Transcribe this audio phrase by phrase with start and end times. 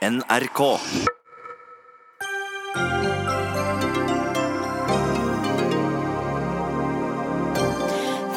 [0.00, 0.60] NRK.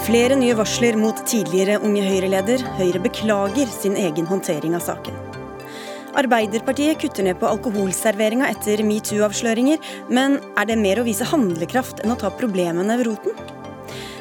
[0.04, 2.65] Flere nye varsler mot tidligere Unge Høyre-leder.
[2.81, 5.15] Høyre beklager sin egen håndtering av saken.
[6.20, 9.80] Arbeiderpartiet kutter ned på alkoholserveringa etter metoo-avsløringer,
[10.11, 13.62] men er det mer å vise handlekraft enn å ta problemene ved roten?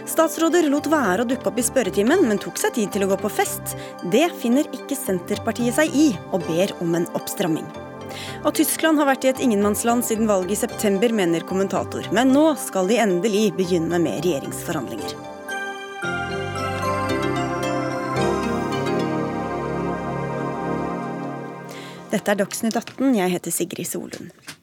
[0.09, 3.19] Statsråder lot være å dukke opp i spørretimen, men tok seg tid til å gå
[3.23, 3.77] på fest.
[4.11, 7.69] Det finner ikke Senterpartiet seg i, og ber om en oppstramming.
[8.43, 12.09] Og Tyskland har vært i et ingenmannsland siden valget i september, mener kommentator.
[12.13, 15.15] Men nå skal de endelig begynne med regjeringsforhandlinger.
[22.13, 23.15] Dette er Dagsnytt 18.
[23.17, 24.59] Jeg heter Sigrid Solund.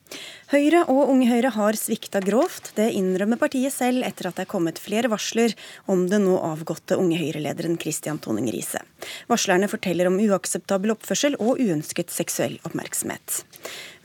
[0.50, 2.72] Høyre og Unge Høyre har svikta grovt.
[2.74, 5.52] Det innrømmer partiet selv etter at det er kommet flere varsler
[5.86, 8.82] om den nå avgåtte Unge Høyre-lederen Christian Tonning Riise.
[9.30, 13.44] Varslerne forteller om uakseptabel oppførsel og uønsket seksuell oppmerksomhet.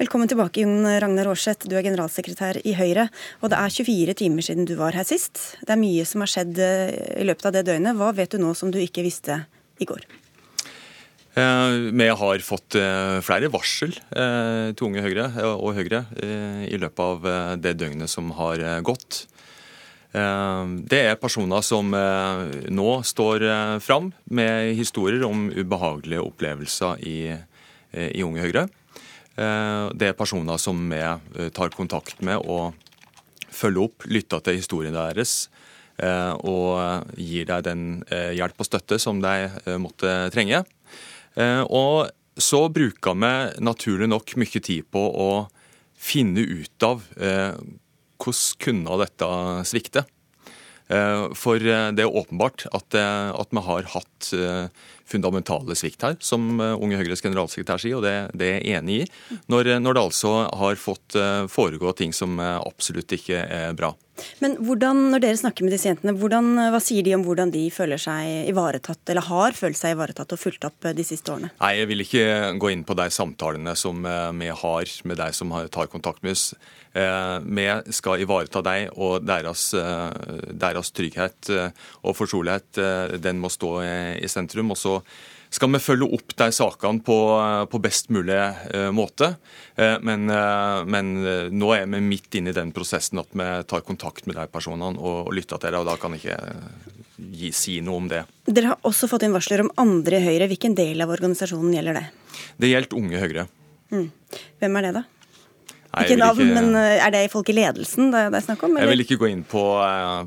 [0.03, 1.65] Velkommen tilbake, Jon Ragnar Aarseth.
[1.65, 3.07] Du er generalsekretær i Høyre,
[3.41, 5.41] og det er 24 timer siden du var her sist.
[5.65, 7.97] Det er mye som har skjedd eh, i løpet av det døgnet.
[7.97, 9.47] Hva vet du nå som du ikke visste
[9.81, 10.05] i går?
[11.35, 17.03] Eh, vi har fått eh, flere varsel eh, til Unge Høyre og Høyre i løpet
[17.03, 19.25] av det døgnet som har gått.
[20.15, 23.43] Det er personer som nå står
[23.83, 27.17] fram med historier om ubehagelige opplevelser i,
[28.15, 28.63] i Unge Høyre.
[29.35, 31.03] Det er personer som vi
[31.57, 32.79] tar kontakt med og
[33.51, 35.49] følger opp, lytter til historiene deres
[35.99, 37.85] og gir deg den
[38.39, 39.51] hjelp og støtte som de
[39.83, 40.63] måtte trenge.
[41.35, 45.31] Eh, og så bruker vi naturlig nok mye tid på å
[45.95, 47.55] finne ut av eh,
[48.25, 49.29] hvordan kunne dette
[49.69, 50.05] svikte.
[50.93, 54.31] Eh, for det er åpenbart at, at vi har hatt
[55.05, 59.09] fundamentale svikt her, som Unge Høyres generalsekretær sier, og det, det er jeg enig i.
[59.53, 61.19] Når, når, det altså har fått
[61.53, 63.93] foregå ting som absolutt ikke er bra.
[64.43, 67.65] Men hvordan, når dere snakker med disse jentene, hvordan, hva sier de om hvordan de
[67.75, 71.51] føler seg ivaretatt, eller har følt seg ivaretatt og fulgt opp eh, de siste årene?
[71.59, 72.27] Nei, Jeg vil ikke
[72.63, 76.37] gå inn på de samtalene som eh, vi har med de som tar kontakt med
[76.37, 76.47] oss.
[76.95, 81.51] Eh, vi skal ivareta dem, og deres, deres trygghet
[82.05, 82.83] og fortrolighet
[83.23, 83.77] den må stå
[84.23, 84.71] i sentrum.
[84.75, 84.99] og så
[85.55, 87.17] skal vi følge opp de sakene på,
[87.71, 88.39] på best mulig
[88.75, 89.35] uh, måte.
[89.79, 90.27] Uh, men,
[90.91, 91.13] men
[91.55, 94.99] nå er vi midt inne i den prosessen at vi tar kontakt med de personene
[94.99, 95.85] og, og lytter til dem.
[95.85, 96.39] og Da kan jeg ikke
[97.15, 98.25] gi, si noe om det.
[98.51, 100.51] Dere har også fått inn varsler om andre i Høyre.
[100.51, 102.07] Hvilken del av organisasjonen gjelder det?
[102.61, 103.47] Det gjelder Unge Høyre.
[103.95, 104.09] Mm.
[104.63, 105.05] Hvem er det, da?
[105.95, 106.59] Nei, ikke navn, ikke...
[106.59, 108.75] men Er det folk i ledelsen det er snakk om?
[108.75, 108.89] Eller?
[108.89, 109.63] Jeg vil ikke gå inn på,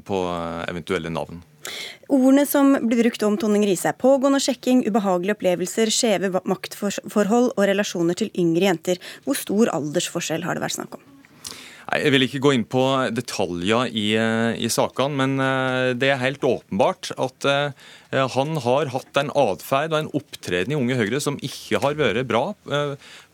[0.08, 0.24] på
[0.70, 1.44] eventuelle navn.
[2.08, 7.68] Ordene som blir brukt om Tonning Riise er pågående sjekking, ubehagelige opplevelser, skjeve maktforhold og
[7.68, 9.02] relasjoner til yngre jenter.
[9.26, 11.04] Hvor stor aldersforskjell har det vært snakk om?
[11.88, 12.82] Jeg vil ikke gå inn på
[13.16, 18.92] detaljer i, eh, i sakene, men eh, det er helt åpenbart at eh, han har
[18.92, 22.54] hatt en atferd og en opptreden i Unge Høyre som ikke har vært bra.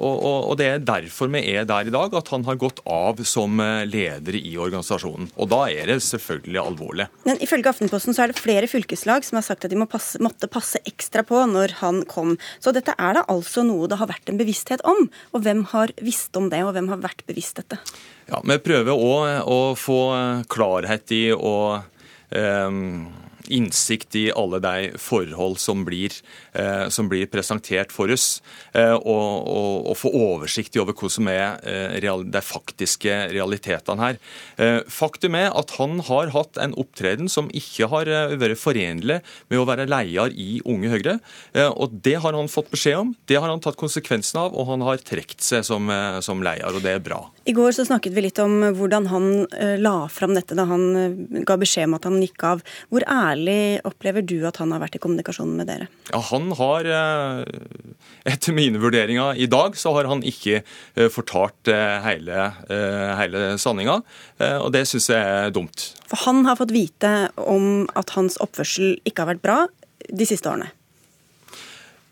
[0.01, 3.61] Og det er derfor vi er der i dag, at han har gått av som
[3.85, 5.29] leder i organisasjonen.
[5.37, 7.05] Og da er det selvfølgelig alvorlig.
[7.29, 10.17] Men ifølge Aftenposten så er det flere fylkeslag som har sagt at de må passe,
[10.25, 12.33] måtte passe ekstra på når han kom.
[12.57, 15.05] Så dette er da altså noe det har vært en bevissthet om.
[15.37, 17.77] Og hvem har visst om det, og hvem har vært bevisst dette?
[18.29, 20.00] Ja, Vi prøver òg å få
[20.51, 21.84] klarhet i og
[22.31, 23.11] um,
[23.51, 26.13] innsikt i alle de forhold som blir,
[26.53, 28.41] eh, som blir presentert for oss,
[28.73, 34.03] eh, og, og, og, få oversikt over hva som er eh, real, de faktiske realitetene
[34.03, 34.19] her.
[34.57, 39.19] Eh, faktum er at han har hatt en opptreden som ikke har eh, vært forenlig
[39.51, 41.17] med å være leder i Unge Høyre.
[41.53, 44.72] Eh, og Det har han fått beskjed om, det har han tatt konsekvensen av, og
[44.72, 45.91] han har trukket seg som,
[46.23, 47.25] som leder, og det er bra.
[47.43, 49.25] I går så snakket vi litt om hvordan han
[49.83, 52.61] la fram dette da han ga beskjed om at han gikk av.
[52.91, 55.89] Hvor ærlig opplever du at han har vært i kommunikasjon med dere?
[56.11, 57.43] Ja, Han har, eh,
[58.25, 62.51] etter mine vurderinger i dag, så har han ikke eh, fortalt eh, hele,
[63.19, 64.01] hele sanninga.
[64.63, 65.94] Og det syns jeg er dumt.
[66.09, 69.59] For han har fått vite om at hans oppførsel ikke har vært bra
[70.09, 70.71] de siste årene?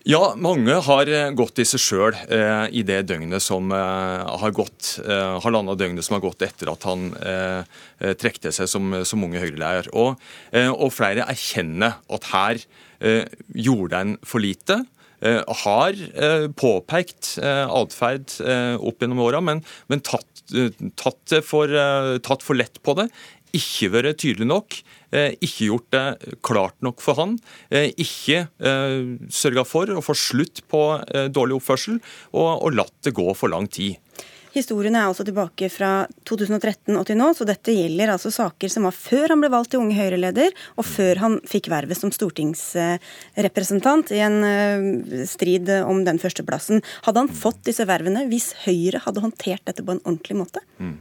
[0.07, 4.53] Ja, mange har eh, gått i seg sjøl eh, i det døgnet som eh, har
[4.57, 7.62] gått, eh, halvannet døgnet som har gått etter at han eh,
[8.01, 9.92] eh trekte seg som, som unge Høyre-leder.
[9.94, 10.18] Og,
[10.57, 12.63] eh, og, flere erkjenner at her
[13.57, 14.75] gjorde en for lite.
[15.65, 15.95] har
[16.54, 18.36] påpekt atferd
[18.77, 20.44] opp gjennom åra, men, men tatt,
[21.01, 21.74] tatt, for,
[22.21, 23.07] tatt for lett på det
[23.57, 24.77] ikke vært tydelig nok,
[25.12, 27.38] eh, ikke gjort det klart nok for han,
[27.69, 28.48] eh, ikke
[29.31, 30.81] sørga for å få slutt på
[31.33, 32.00] dårlig oppførsel,
[32.33, 33.98] og, og latt det gå for lang tid.
[34.51, 38.83] Historiene er altså tilbake fra 2013 og til nå, så dette gjelder altså saker som
[38.83, 44.12] var før han ble valgt til Unge Høyre-leder, og før han fikk vervet som stortingsrepresentant
[44.12, 44.42] i en
[45.30, 46.83] strid om den førsteplassen.
[47.07, 50.63] Hadde han fått disse vervene hvis Høyre hadde håndtert dette på en ordentlig måte?
[50.83, 50.97] Mm.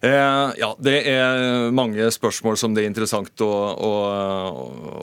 [0.00, 3.90] Eh, ja, Det er mange spørsmål som det er interessant å, å,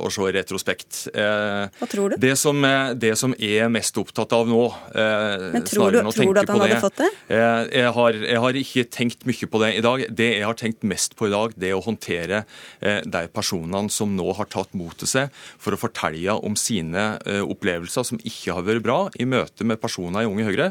[0.01, 1.03] å se i retrospekt.
[1.13, 2.17] Eh, Hva tror du?
[2.21, 2.65] Det som,
[2.97, 4.63] det som er mest opptatt av nå
[4.97, 7.11] eh, Men Tror du, tror du at han hadde det, fått det?
[7.29, 10.05] Jeg har, jeg, har, ikke tenkt mye på det i dag.
[10.09, 12.41] Det jeg har tenkt mest på i dag, det er å håndtere
[12.81, 17.05] de personene som nå har tatt mot til seg for å fortelle om sine
[17.44, 20.69] opplevelser som ikke har vært bra, i møte med personer i Unge Høyre.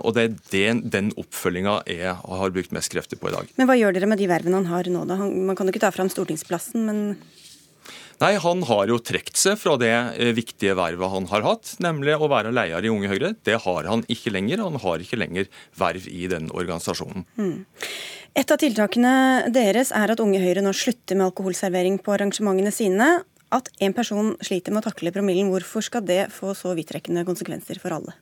[0.00, 3.52] Og det er den, den oppfølginga jeg har brukt mest krefter på i dag.
[3.60, 5.18] Men hva gjør dere med de vervene han har nå, da?
[5.20, 7.00] Man kan jo ikke ta fram stortingsplassen, men
[8.20, 12.18] Nei, Han har jo trukket seg fra det eh, viktige vervet han har hatt, nemlig
[12.20, 13.30] å være leder i Unge Høyre.
[13.48, 14.60] Det har han ikke lenger.
[14.60, 15.48] Han har ikke lenger
[15.80, 17.24] verv i den organisasjonen.
[17.40, 17.64] Mm.
[18.36, 19.14] Et av tiltakene
[19.52, 23.08] deres er at Unge Høyre nå slutter med alkoholservering på arrangementene sine.
[23.56, 27.80] At en person sliter med å takle promillen, hvorfor skal det få så vidtrekkende konsekvenser
[27.80, 28.20] for alle?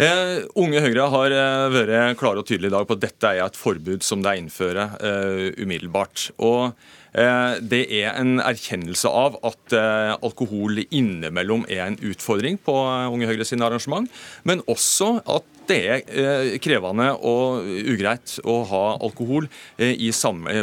[0.00, 3.42] Eh, unge Høyre har eh, vært klare og tydelige i dag på at dette er
[3.44, 6.30] et forbud som de innfører eh, umiddelbart.
[6.40, 6.70] Og
[7.12, 13.12] eh, det er en erkjennelse av at eh, alkohol innimellom er en utfordring på eh,
[13.12, 14.08] Unge Høyre sine arrangement,
[14.48, 19.46] men også at det er eh, krevende og ugreit å ha alkohol
[19.78, 19.94] eh,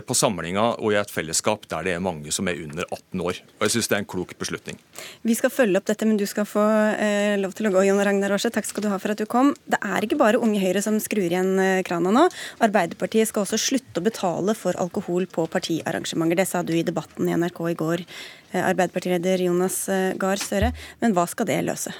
[0.04, 3.40] på samlinga og i et fellesskap der det er mange som er under 18 år.
[3.58, 4.80] Og Jeg syns det er en klok beslutning.
[5.28, 6.66] Vi skal følge opp dette, men du skal få
[6.98, 8.52] eh, lov til å gå, Jon Ragnar Aarse.
[8.54, 9.54] Takk skal du ha for at du kom.
[9.70, 11.56] Det er ikke bare Unge Høyre som skrur igjen
[11.88, 12.28] krana nå.
[12.64, 16.42] Arbeiderpartiet skal også slutte å betale for alkohol på partiarrangementer.
[16.42, 18.04] Det sa du i debatten i NRK i går,
[18.58, 19.86] Arbeiderpartileder Jonas
[20.20, 20.74] Gahr Støre.
[21.04, 21.96] Men hva skal det løse?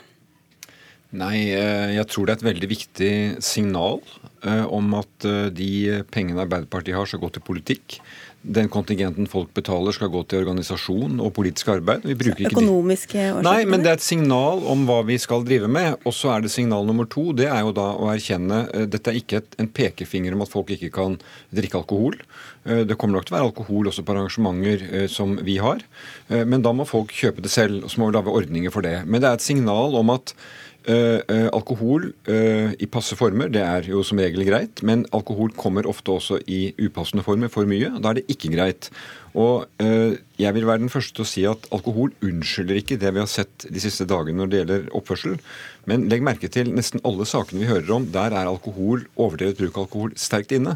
[1.16, 3.12] Nei, eh, jeg tror det er et veldig viktig
[3.44, 4.02] signal
[4.44, 8.02] eh, om at eh, de pengene Arbeiderpartiet har, skal gå til politikk.
[8.44, 12.04] Den kontingenten folk betaler, skal gå til organisasjon og politisk arbeid.
[12.12, 13.48] Økonomiske årsaker?
[13.48, 15.96] Nei, men det er et signal om hva vi skal drive med.
[16.04, 17.30] Og så er det signal nummer to.
[17.36, 18.62] Det er jo da å erkjenne
[18.92, 21.18] Dette er ikke et, en pekefinger om at folk ikke kan
[21.56, 22.20] drikke alkohol.
[22.68, 25.84] Det kommer nok til å være alkohol også på arrangementer som vi har.
[26.30, 29.02] Men da må folk kjøpe det selv, og så må vi lage ordninger for det.
[29.08, 30.36] Men det er et signal om at
[30.88, 34.80] Uh, alkohol uh, i passe former, det er jo som regel greit.
[34.88, 37.92] Men alkohol kommer ofte også i upassende former, for mye.
[38.00, 38.88] Da er det ikke greit.
[39.38, 43.22] Og jeg vil være den første til å si at alkohol unnskylder ikke det vi
[43.22, 45.36] har sett de siste dagene når det gjelder oppførsel.
[45.86, 49.78] Men legg merke til nesten alle sakene vi hører om, der er alkohol, overdrevet bruk
[49.78, 50.74] av alkohol sterkt inne.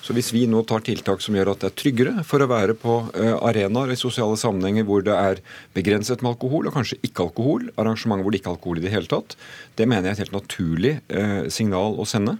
[0.00, 2.76] Så hvis vi nå tar tiltak som gjør at det er tryggere for å være
[2.78, 5.42] på uh, arenaer i sosiale sammenhenger hvor det er
[5.76, 8.94] begrenset med alkohol, og kanskje ikke alkohol, arrangementer hvor det ikke er alkohol i det
[8.94, 9.36] hele tatt,
[9.76, 12.38] det mener jeg er et helt naturlig uh, signal å sende.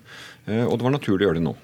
[0.49, 1.59] Uh, og det var naturlig å gjøre det nå.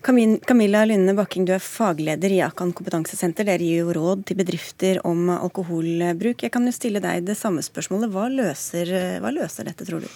[0.00, 3.44] Camilla Lynne Bakking, du er fagleder i Akan kompetansesenter.
[3.44, 6.46] Dere gir jo råd til bedrifter om alkoholbruk.
[6.46, 8.08] Jeg kan jo stille deg det samme spørsmålet.
[8.08, 10.08] Hva løser, hva løser dette, tror du?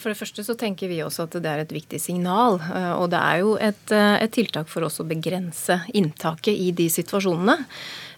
[0.00, 2.60] For det første så tenker vi også at det er et viktig signal.
[2.64, 6.70] Eh, og det er jo et, eh, et tiltak for oss å begrense inntaket i
[6.76, 7.58] de situasjonene.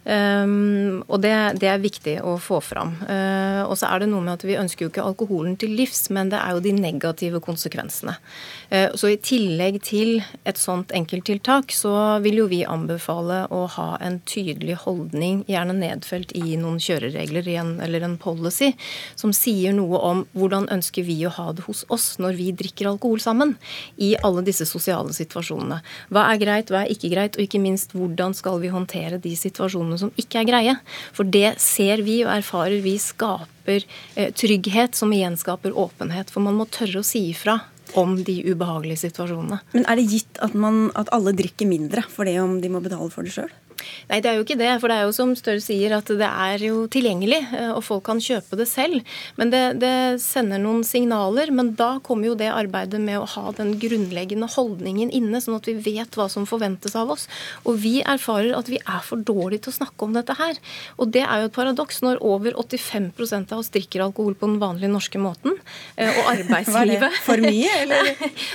[0.02, 1.30] Um, og det,
[1.62, 2.96] det, er viktig å få fram.
[3.06, 6.08] Uh, og så er det noe med at vi ønsker jo ikke alkoholen til livs,
[6.10, 8.16] men det er jo de negative konsekvensene.
[8.72, 11.92] Uh, så i tillegg til et sånt enkelttiltak, så
[12.24, 17.74] vil jo vi anbefale å ha en tydelig holdning, gjerne nedfelt i noen kjøreregler en,
[17.84, 18.72] eller en policy,
[19.18, 22.88] som sier noe om hvordan ønsker vi å ha det hos oss når vi drikker
[22.88, 23.56] alkohol sammen,
[24.00, 25.82] i alle disse sosiale situasjonene.
[26.12, 29.34] Hva er greit, hva er ikke greit, og ikke minst hvordan skal vi håndtere de
[29.38, 30.76] situasjonene som ikke er greie.
[31.16, 33.84] For det ser vi og erfarer vi skaper
[34.16, 36.32] eh, trygghet, som igjen skaper åpenhet.
[36.32, 37.60] For man må tørre å si ifra
[37.98, 39.60] om de ubehagelige situasjonene.
[39.74, 42.82] Men er det gitt at, man, at alle drikker mindre for det om de må
[42.84, 43.52] betale for det sjøl?
[44.10, 44.70] Nei, det er jo ikke det.
[44.82, 48.04] For det er jo som Støre sier, at det er jo tilgjengelig, eh, og folk
[48.06, 49.02] kan kjøpe det selv.
[49.40, 51.52] Men det, det, sender noen signaler.
[51.54, 55.68] Men da kommer jo det arbeidet med å ha den grunnleggende holdningen inne, sånn at
[55.70, 57.28] vi vet hva som forventes av oss.
[57.66, 60.60] Og vi erfarer at vi er for dårlige til å snakke om dette her.
[61.02, 64.60] Og det er jo et paradoks når over 85% av oss drikker alkohol på den
[64.62, 65.58] vanlige norske måten.
[65.96, 68.12] Eh, og arbeidslivet Var det for mye, eller?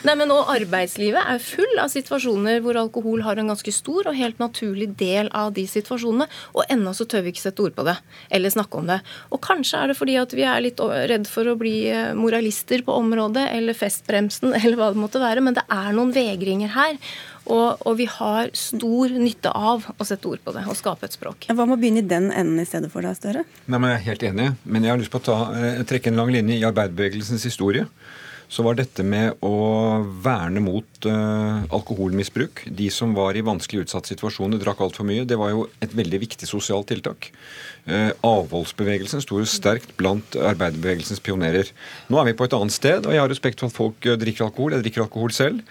[0.07, 4.17] Nei, men og arbeidslivet er full av situasjoner hvor alkohol har en ganske stor og
[4.17, 7.75] helt naturlig del del av de situasjonene, og ennå så tør vi ikke sette ord
[7.77, 7.97] på det
[8.33, 8.99] eller snakke om det.
[9.33, 12.83] Og kanskje er det fordi at vi er litt redd for å bli eh, moralister
[12.85, 17.01] på området, eller festbremsen, eller hva det måtte være, men det er noen vegringer her.
[17.47, 21.15] Og, og, vi har stor nytte av å sette ord på det og skape et
[21.15, 21.47] språk.
[21.47, 23.45] Hva med å begynne i den enden i stedet for deg, Støre?
[23.71, 26.11] Nei, men Jeg er helt enig, men jeg har lyst på å ta, eh, trekke
[26.11, 27.87] en lang linje i arbeiderbevegelsens historie
[28.47, 29.55] så var dette med å
[30.23, 35.35] verne mot uh, alkoholmisbruk, de som var i vanskelig utsatt situasjoner, drakk altfor mye, det
[35.39, 37.29] var jo et veldig viktig sosialt tiltak.
[37.87, 41.73] Uh, avholdsbevegelsen sto jo sterkt blant arbeiderbevegelsens pionerer.
[42.07, 44.15] Nå er vi på et annet sted, og jeg har respekt for at folk uh,
[44.19, 44.77] drikker alkohol.
[44.77, 45.61] Jeg drikker alkohol selv.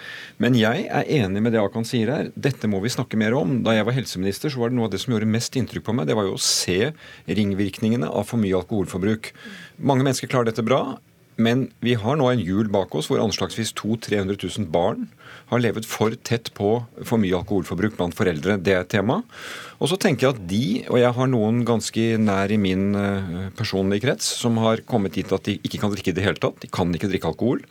[0.43, 2.31] Men jeg er enig med det Akan sier her.
[2.37, 3.59] Dette må vi snakke mer om.
[3.65, 5.97] Da jeg var helseminister, så var det noe av det som gjorde mest inntrykk på
[5.97, 6.93] meg, det var jo å se
[7.25, 9.33] ringvirkningene av for mye alkoholforbruk.
[9.81, 10.99] Mange mennesker klarer dette bra.
[11.37, 15.07] Men vi har nå en jul bak oss hvor anslagsvis 200 000-300 000 barn
[15.51, 16.71] har levet for tett på
[17.05, 18.57] for mye alkoholforbruk blant foreldre.
[18.57, 19.21] Det er et tema.
[19.77, 23.37] Og så tenker jeg at de, og jeg har noen ganske nær i min eh,
[23.59, 26.59] personlige krets, som har kommet dit at de ikke kan drikke i det hele tatt.
[26.65, 27.63] De kan ikke drikke alkohol.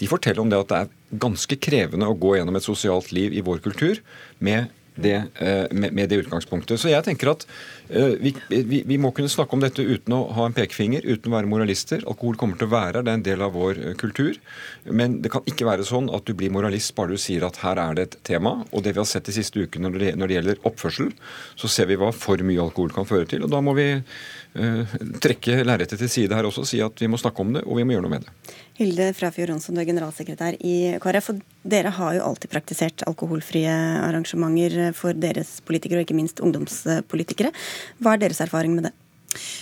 [0.00, 3.36] De forteller om det at det er ganske krevende å gå gjennom et sosialt liv
[3.36, 4.00] i vår kultur
[4.40, 6.80] med det, eh, med, det utgangspunktet.
[6.80, 7.46] Så jeg tenker at
[7.88, 11.30] eh, vi, vi, vi, må kunne snakke om dette uten å ha en pekefinger, uten
[11.30, 12.04] å være moralister.
[12.10, 14.38] Alkohol kommer til å være her, det er en del av vår eh, kultur.
[14.84, 17.80] Men det kan ikke være sånn at du blir moralist bare du sier at her
[17.82, 18.56] er det et tema.
[18.70, 21.10] Og det vi har sett de siste ukene når når det gjelder oppførsel,
[21.58, 23.44] så ser vi hva for mye alkohol kan føre til.
[23.44, 27.08] Og da må vi uh, trekke lerretet til side her også og si at vi
[27.10, 28.54] må snakke om det, og vi må gjøre noe med det.
[28.80, 31.26] Hilde Frafjord Jonsson, du er generalsekretær i KrF.
[31.34, 33.68] og Dere har jo alltid praktisert alkoholfrie
[34.06, 37.52] arrangementer for deres politikere, og ikke minst ungdomspolitikere.
[38.00, 38.94] Hva er deres erfaring med det?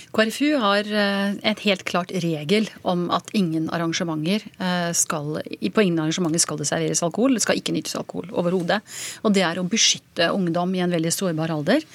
[0.09, 5.99] KrFU har eh, et helt klart regel om at ingen arrangementer eh, skal, på ingen
[6.01, 7.35] arrangementer skal det serveres alkohol.
[7.37, 8.79] Det skal ikke nyttes alkohol overhodet.
[9.21, 11.85] Og det er å beskytte ungdom i en veldig sårbar alder.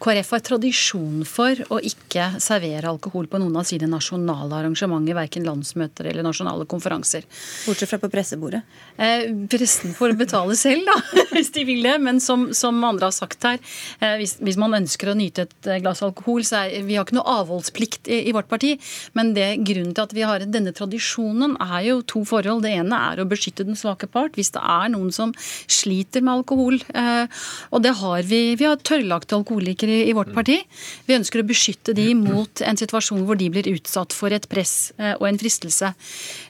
[0.00, 5.44] KrF har tradisjon for å ikke servere alkohol på noen av sine nasjonale arrangementer, verken
[5.44, 7.28] landsmøter eller nasjonale konferanser.
[7.66, 8.62] Bortsett fra på pressebordet?
[8.96, 10.96] Eh, pressen får betale selv, da,
[11.34, 11.98] hvis de vil det.
[12.00, 13.60] Men som, som andre har sagt her,
[14.00, 17.17] eh, hvis, hvis, man ønsker å nyte et glass alkohol, så er vi har ikke
[17.17, 18.74] noe avholdsplikt i, i, vårt parti.
[19.18, 22.64] Men det, grunnen til at vi har denne tradisjonen, er jo to forhold.
[22.66, 24.36] Det ene er å beskytte den svake part.
[24.38, 26.80] Hvis det er noen som sliter med alkohol.
[26.94, 28.42] Eh, og det har vi.
[28.58, 30.58] Vi har tørrlagte alkoholikere i, i, vårt parti.
[31.08, 34.92] Vi ønsker å beskytte de mot en situasjon hvor de blir utsatt for et press
[34.98, 35.92] eh, og en fristelse.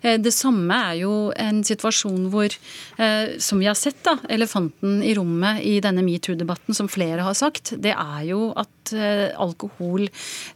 [0.02, 2.54] Eh, det samme er jo en situasjon hvor,
[2.98, 7.36] eh, som vi har sett, da, elefanten i rommet i denne metoo-debatten, som flere har
[7.38, 10.08] sagt, det er jo at Eh, alkohol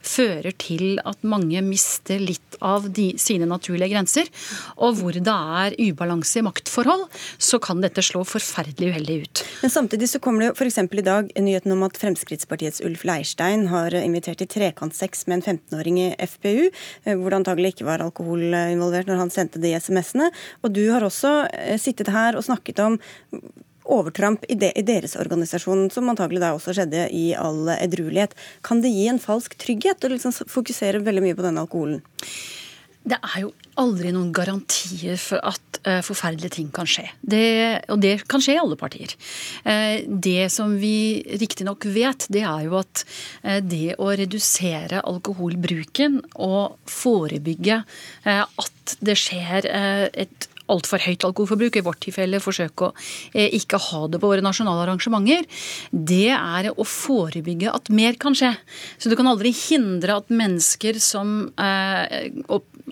[0.05, 4.29] fører til at mange mister litt av de, sine naturlige grenser.
[4.79, 7.07] Og hvor det er ubalanse i maktforhold,
[7.39, 9.45] så kan dette slå forferdelig uheldig ut.
[9.63, 10.79] Men samtidig så kommer det f.eks.
[10.83, 16.01] i dag nyheten om at Fremskrittspartiets Ulf Leirstein har invitert til trekantsex med en 15-åring
[16.05, 20.31] i FPU, eh, hvor det antagelig ikke var alkohol involvert når han sendte de SMS-ene.
[20.63, 22.99] Og du har også eh, sittet her og snakket om
[23.85, 28.37] overtramp i, de, i, deres organisasjon, som antagelig da også skjedde i all edruelighet.
[28.67, 32.03] Kan det gi en falsk trygghet å liksom fokusere veldig mye på denne alkoholen?
[33.03, 33.51] Det er jo
[33.83, 37.09] aldri noen garantier for at uh, forferdelige ting kan skje.
[37.19, 37.47] Det,
[37.91, 39.15] og det kan skje i alle partier.
[39.65, 43.03] Uh, det som vi riktignok vet, det er jo at
[43.43, 47.83] uh, det å redusere alkoholbruken og forebygge
[48.23, 52.93] at det skjer et altfor høyt alkoholforbruk, i vårt tilfelle forsøke å
[53.35, 55.47] eh, ikke ha det på våre nasjonale arrangementer,
[55.93, 58.53] det er å forebygge at mer kan skje.
[58.99, 62.31] Så du kan aldri hindre at mennesker som eh,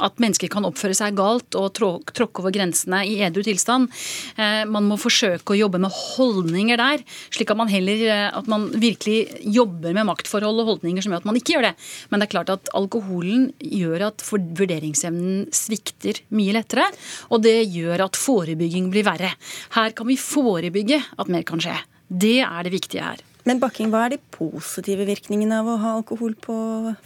[0.00, 3.90] at mennesker kan oppføre seg galt og tråkke over grensene i edru tilstand.
[4.36, 8.68] Eh, man må forsøke å jobbe med holdninger der, slik at man heller at man
[8.80, 11.74] virkelig jobber med maktforhold og holdninger som gjør at man ikke gjør det.
[12.10, 16.86] Men det er klart at alkoholen gjør at vurderingsevnen svikter mye lettere.
[17.30, 19.34] Og det gjør at forebygging blir verre.
[19.76, 21.76] Her kan vi forebygge at mer kan skje.
[22.10, 23.22] Det er det viktige her.
[23.48, 26.56] Men Bakking, hva er de positive virkningene av å ha alkohol på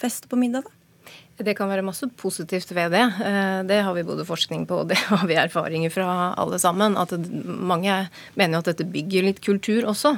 [0.00, 0.66] fest og på middag?
[0.66, 0.80] da?
[1.34, 3.02] Det kan være masse positivt ved det.
[3.02, 6.94] Eh, det har vi både forskning på og det har vi erfaringer fra alle sammen.
[6.94, 7.10] At
[7.42, 7.96] mange
[8.38, 10.14] mener jo at dette bygger litt kultur også.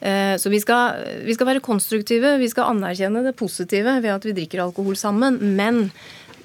[0.00, 2.34] Eh, så vi skal, vi skal være konstruktive.
[2.42, 5.38] Vi skal anerkjenne det positive ved at vi drikker alkohol sammen.
[5.54, 5.86] Men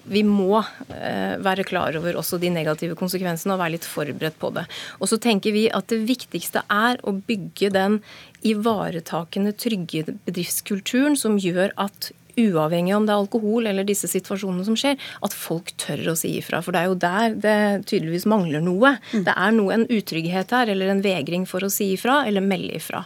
[0.10, 4.52] vi må eh, være klar over også de negative konsekvensene og være litt forberedt på
[4.56, 4.66] det.
[5.00, 8.00] Og så tenker vi at det viktigste er å bygge den
[8.48, 14.78] ivaretakende, trygge bedriftskulturen som gjør at uavhengig om det er alkohol eller disse situasjonene som
[14.80, 16.62] skjer, at folk tør å si ifra.
[16.64, 17.58] For det er jo der det
[17.92, 18.96] tydeligvis mangler noe.
[19.12, 19.26] Mm.
[19.28, 22.80] Det er noe, en utrygghet her, eller en vegring for å si ifra eller melde
[22.80, 23.04] ifra.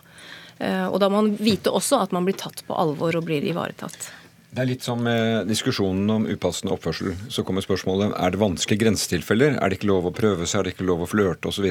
[0.59, 3.43] Eh, og da må man vite også at man blir tatt på alvor og blir
[3.43, 4.11] ivaretatt.
[4.55, 5.01] Det er litt som
[5.43, 7.09] diskusjonen om upassende oppførsel.
[7.27, 9.57] Så kommer spørsmålet er det vanskelige grensetilfeller.
[9.59, 11.67] Er det ikke lov å prøve seg, er det ikke lov å flørte osv.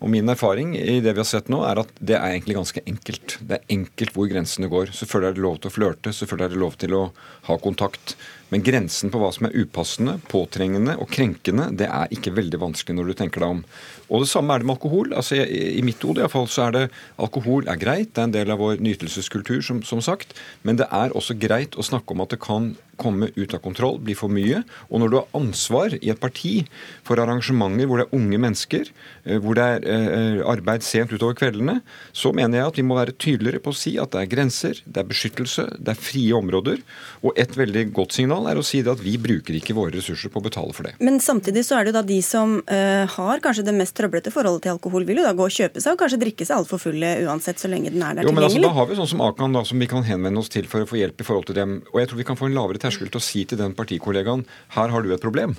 [0.00, 2.80] Og min erfaring i det vi har sett nå, er at det er egentlig ganske
[2.88, 3.36] enkelt.
[3.44, 4.94] Det er enkelt hvor grensene går.
[4.96, 7.02] Selvfølgelig er det lov til å flørte, selvfølgelig er det lov til å
[7.50, 8.16] ha kontakt.
[8.50, 12.98] Men grensen på hva som er upassende, påtrengende og krenkende, det er ikke veldig vanskelig
[12.98, 13.64] når du tenker deg om.
[14.10, 15.14] Og det samme er det med alkohol.
[15.14, 16.84] Altså, I, mitt hode i hvert fall, så er det
[17.22, 20.34] alkohol er greit, det er en del av vår nytelseskultur, som, som sagt.
[20.66, 23.98] Men det er også greit å snakke om at det kan komme ut av kontroll,
[24.02, 24.62] bli for mye.
[24.90, 26.66] Og når du har ansvar i et parti
[27.06, 28.90] for arrangementer hvor det er unge mennesker,
[29.24, 31.78] eh, hvor det er eh, arbeid sent utover kveldene,
[32.12, 34.82] så mener jeg at vi må være tydeligere på å si at det er grenser,
[34.84, 36.82] det er beskyttelse, det er frie områder.
[37.24, 40.30] Og et veldig godt signal signal er å si at vi bruker ikke våre ressurser
[40.30, 40.94] på å betale for det.
[41.00, 44.32] Men samtidig så er det jo da de som uh, har kanskje det mest trøblete
[44.32, 46.80] forholdet til alkohol, vil jo da gå og kjøpe seg og kanskje drikke seg altfor
[46.80, 48.64] fulle uansett, så lenge den er der jo, men tilgjengelig.
[48.64, 50.84] Altså, da har vi sånn som Akan da, som vi kan henvende oss til for
[50.84, 51.80] å få hjelp i forhold til dem.
[51.92, 54.46] Og jeg tror vi kan få en lavere terskel til å si til den partikollegaen
[54.76, 55.58] her har du et problem.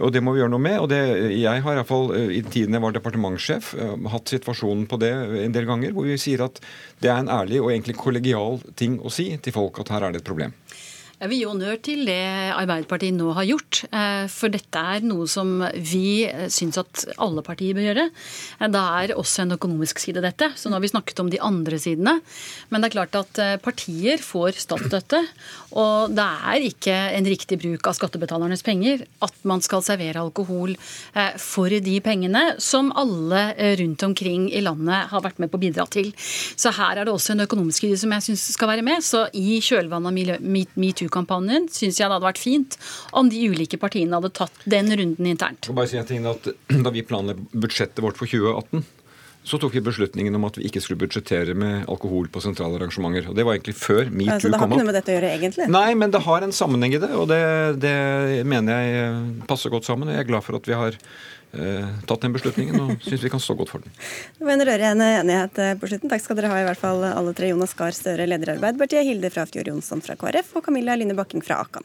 [0.00, 0.78] Og Det må vi gjøre noe med.
[0.80, 1.00] og det,
[1.36, 4.98] Jeg har i, hvert fall, eh, i tiden jeg var departementssjef, eh, hatt situasjonen på
[4.98, 5.12] det
[5.44, 6.60] en del ganger, hvor vi sier at
[7.00, 10.12] det er en ærlig og egentlig kollegial ting å si til folk at her er
[10.12, 10.54] det et problem.
[11.14, 12.22] Jeg vil gi honnør til det
[12.56, 13.84] Arbeiderpartiet nå har gjort.
[13.94, 18.06] Eh, for dette er noe som vi syns at alle partier bør gjøre.
[18.58, 20.50] Eh, det er også en økonomisk side dette.
[20.58, 22.16] Så nå har vi snakket om de andre sidene.
[22.68, 25.22] Men det er klart at eh, partier får statsstøtte.
[25.80, 30.74] Og det er ikke en riktig bruk av skattebetalernes penger at man skal servere alkohol
[31.40, 33.42] for de pengene som alle
[33.80, 36.12] rundt omkring i landet har vært med på å bidra til.
[36.54, 39.02] Så her er det også en økonomisk side som jeg syns skal være med.
[39.04, 42.78] Så i kjølvannet av metoo kampanjen syns jeg det hadde vært fint
[43.16, 45.70] om de ulike partiene hadde tatt den runden internt.
[45.70, 46.52] Jeg bare si en ting at
[46.84, 48.84] Da vi planla budsjettet vårt for 2018,
[49.44, 53.28] så tok vi beslutningen om at vi ikke skulle budsjettere med alkohol på sentrale arrangementer.
[53.28, 54.54] Og Det var egentlig før metoo altså, kom opp.
[54.54, 55.66] Så Det har ikke noe med dette å gjøre, egentlig?
[55.74, 57.10] Nei, men det har en sammenheng i det.
[57.12, 57.40] Og det,
[57.84, 57.94] det
[58.48, 60.08] mener jeg passer godt sammen.
[60.08, 63.32] og Jeg er glad for at vi har eh, tatt den beslutningen og syns vi
[63.34, 63.92] kan stå godt for den.
[64.38, 66.12] Det var en rørende enighet eh, på slutten.
[66.14, 67.52] Takk skal dere ha, i hvert fall alle tre.
[67.52, 71.44] Jonas Gahr Støre, leder i Arbeiderpartiet, Hilde Frafjord Jonsson fra KrF og Camilla Line Bakking
[71.44, 71.84] fra Akan.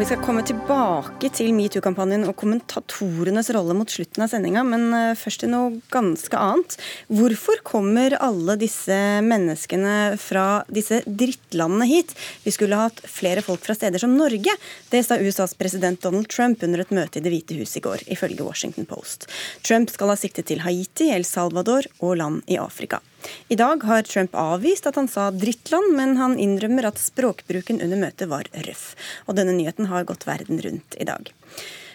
[0.00, 4.86] Og Vi skal komme tilbake til metoo-kampanjen og kommentatorenes rolle mot slutten av sendinga, men
[4.96, 6.78] eh, først til noe ganske annet.
[7.12, 12.16] Hvorfor kommer alle disse menneskene fra disse drittlandene hit?
[12.46, 14.56] Vi skulle hatt flere folk fra steder som Norge.
[14.88, 18.08] Det sa USAs president Donald Trump under et møte i Det hvite hus i går,
[18.08, 19.28] ifølge Washington Post.
[19.60, 23.04] Trump skal ha siktet til Haiti, El Salvador og land i Afrika.
[23.48, 28.00] I dag har Trump avvist at han sa drittland, men han innrømmer at språkbruken under
[28.00, 28.94] møtet var røff.
[29.26, 31.32] Og denne nyheten har gått verden rundt i dag.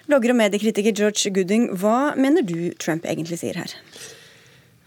[0.05, 3.73] Blogger og mediekritiker George Gooding, hva mener du Trump egentlig sier her?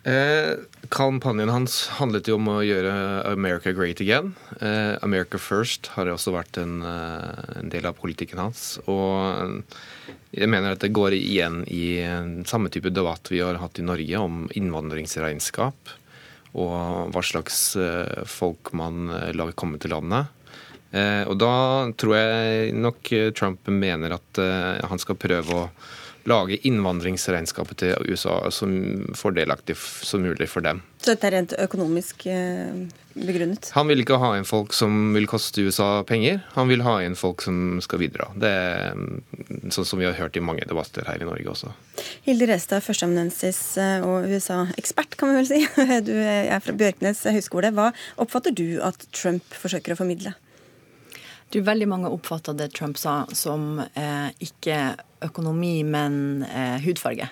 [0.08, 0.54] Eh,
[0.94, 2.92] kampanjen hans handlet jo om å gjøre
[3.28, 4.30] America great again.
[4.60, 8.78] Eh, America first har også vært en, eh, en, del av politikken hans.
[8.86, 9.64] Og
[10.32, 11.98] jeg mener at det går igjen i
[12.46, 15.97] samme type debatt vi har hatt i Norge om innvandringsregnskap
[16.58, 20.34] og hva slags eh, folk man eh, lar komme til landet.
[20.90, 21.52] Eh, og da
[22.00, 24.42] tror jeg nok Trump mener at
[24.88, 25.66] han skal prøve å
[26.28, 28.72] lage innvandringsregnskapet til USA som
[29.16, 30.82] fordelaktig som mulig for dem.
[30.98, 33.70] Så dette er rent økonomisk eh, begrunnet?
[33.76, 36.40] Han vil ikke ha inn folk som vil koste USA penger.
[36.56, 38.30] Han vil ha inn folk som skal bidra.
[38.34, 41.72] Det er mm, sånn som vi har hørt i mange debatter her i Norge også.
[42.26, 45.62] Hilde Restad, førsteamanuensis eh, og USA-ekspert, kan vi vel si.
[46.08, 47.72] Du er fra Bjørknes høgskole.
[47.76, 50.34] Hva oppfatter du at Trump forsøker å formidle?
[51.50, 57.30] Du, veldig mange oppfatter det Trump sa som eh, ikke økonomi, men eh, hudfarge.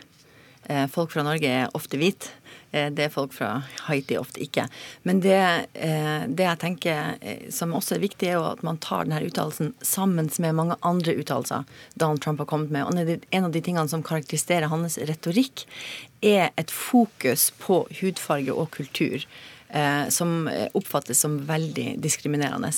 [0.67, 2.33] Eh, folk fra Norge er ofte hvite.
[2.77, 3.51] Eh, det er folk fra
[3.87, 4.67] Haiti ofte ikke.
[5.07, 5.41] Men det,
[5.73, 9.23] eh, det jeg tenker eh, som også er viktig, er jo at man tar denne
[9.27, 12.85] uttalelsen sammen med mange andre uttalelser Donald Trump har kommet med.
[12.85, 15.67] Og en av de tingene som karakteriserer hans retorikk,
[16.23, 19.27] er et fokus på hudfarge og kultur.
[20.15, 20.47] Som
[20.79, 22.71] oppfattes som veldig diskriminerende.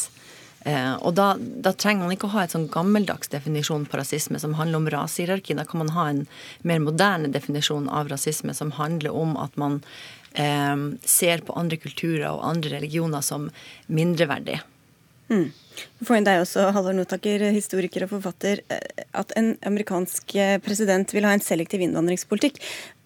[0.66, 4.40] Eh, og da, da, trenger man ikke å ha et sånn gammeldags definisjon på rasisme
[4.42, 5.56] som handler om rasehierarki.
[5.58, 6.24] Da kan man ha en
[6.66, 9.80] mer moderne definisjon av rasisme som handler om at man
[10.34, 10.74] eh,
[11.06, 13.48] ser på andre kulturer og andre religioner som
[13.86, 14.64] mindreverdige.
[15.28, 15.50] Mm.
[16.02, 18.64] Få inn deg også, Halvor Notaker, historiker og forfatter.
[18.72, 22.60] Eh, at en amerikansk eh, president vil ha en selektiv innvandringspolitikk,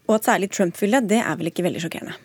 [0.09, 2.17] og at særlig Trump vil det, det er vel ikke veldig sjokkerende?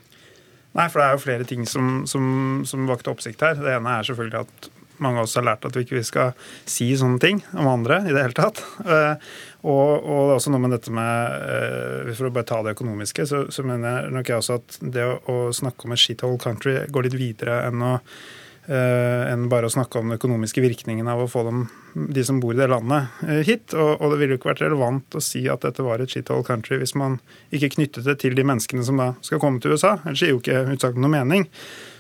[0.77, 2.25] Nei, for det er jo flere ting som, som,
[2.69, 3.57] som vakte oppsikt her.
[3.57, 4.67] Det ene er selvfølgelig at
[5.03, 8.13] mange av oss har lært at vi ikke skal si sånne ting om andre i
[8.13, 8.63] det hele tatt.
[8.85, 9.29] Eh,
[9.67, 12.75] og, og det er også noe med dette med eh, For å bare ta det
[12.77, 16.41] økonomiske, så, så mener nok jeg også at det å, å snakke om et shithole
[16.41, 17.95] country går litt videre enn å
[18.67, 21.61] Uh, enn bare å snakke om den økonomiske virkningen av å få dem,
[21.95, 23.13] de som bor i det landet,
[23.47, 23.71] hit.
[23.71, 26.43] Og, og, det ville jo ikke vært relevant å si at dette var et shithole
[26.43, 27.15] country hvis man
[27.55, 29.93] ikke knyttet det til de menneskene som da skal komme til USA.
[30.03, 31.47] Ellers gir jo ikke utsagnet noe mening.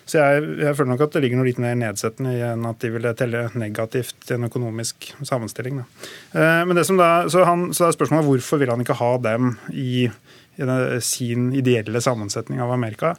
[0.07, 2.79] Så jeg, jeg, føler nok at det ligger noe litt mer nedsettende i enn at
[2.79, 5.81] de ville telle negativt i en økonomisk sammenstilling.
[5.81, 6.45] Da.
[6.67, 9.57] men det som da, så, han, så er spørsmålet hvorfor vil han ikke ha dem
[9.75, 10.07] i,
[11.05, 13.11] sin ideelle sammensetning av Amerika.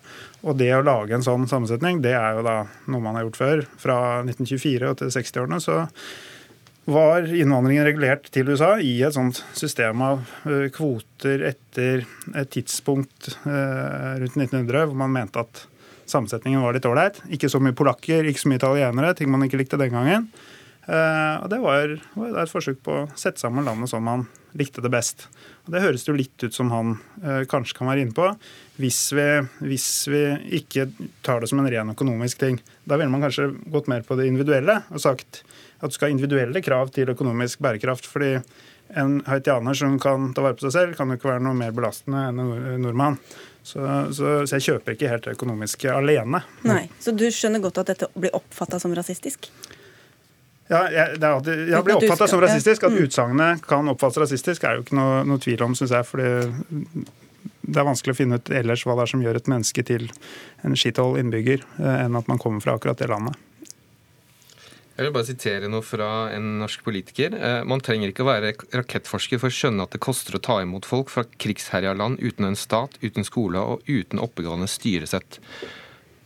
[0.43, 2.57] Og det å lage en sånn sammensetning, det er jo da
[2.91, 3.63] noe man har gjort før.
[3.79, 5.85] Fra 1924 og til 60-årene så
[6.89, 10.23] var innvandringen regulert til USA i et sånt system av
[10.75, 15.67] kvoter etter et tidspunkt rundt 1900 hvor man mente at
[16.13, 17.21] sammensetningen var litt ålreit.
[17.35, 20.31] Ikke så mye polakker, ikke så mye italienere, ting man ikke likte den gangen.
[20.89, 24.25] Uh, og Det var, var, et forsøk på å sette sammen landet som man
[24.57, 25.27] likte det best.
[25.67, 28.31] Og Det høres jo litt ut som han uh, kanskje kan være inne på,
[28.81, 29.27] hvis vi,
[29.69, 30.23] hvis vi,
[30.63, 30.87] ikke
[31.27, 32.57] tar det som en ren økonomisk ting.
[32.89, 35.43] Da ville man kanskje gått mer på det individuelle og sagt
[35.79, 38.09] at du skal ha individuelle krav til økonomisk bærekraft.
[38.09, 38.39] fordi
[38.97, 41.75] en haitianer som kan ta vare på seg selv, kan jo ikke være noe mer
[41.77, 43.19] belastende enn en nordmann.
[43.63, 43.81] Så,
[44.17, 46.41] så, så, jeg kjøper ikke helt det økonomiske alene.
[46.69, 49.51] Nei, Så du skjønner godt at dette blir oppfatta som rasistisk?
[50.69, 52.85] Ja, jeg, det alltid, jeg blir oppfatta som rasistisk.
[52.85, 53.01] At mm.
[53.07, 56.09] utsagnet kan oppfattes rasistisk, er jo ikke noe, noe tvil om, syns jeg.
[56.09, 57.07] fordi
[57.69, 60.09] det er vanskelig å finne ut ellers hva det er som gjør et menneske til
[60.65, 63.37] en skithold innbygger, eh, enn at man kommer fra akkurat det landet.
[64.99, 67.35] Jeg vil bare sitere noe fra en norsk politiker.
[67.39, 70.57] Eh, man trenger ikke å være rakettforsker for å skjønne at det koster å ta
[70.65, 75.39] imot folk fra krigsherja land uten en stat, uten skole og uten oppegående styresett.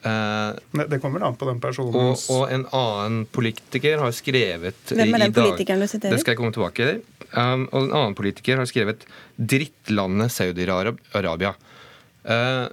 [0.03, 0.57] Uh,
[0.89, 1.93] det kommer an på den personen.
[1.95, 6.17] Og, og, en annen politiker har skrevet Hvem er den politikeren du siterer?
[6.17, 7.29] Det skal jeg komme tilbake til.
[7.37, 9.05] Um, og en annen politiker har skrevet
[9.37, 11.55] 'drittlandet Saudi-Arabia'.
[12.25, 12.73] Uh,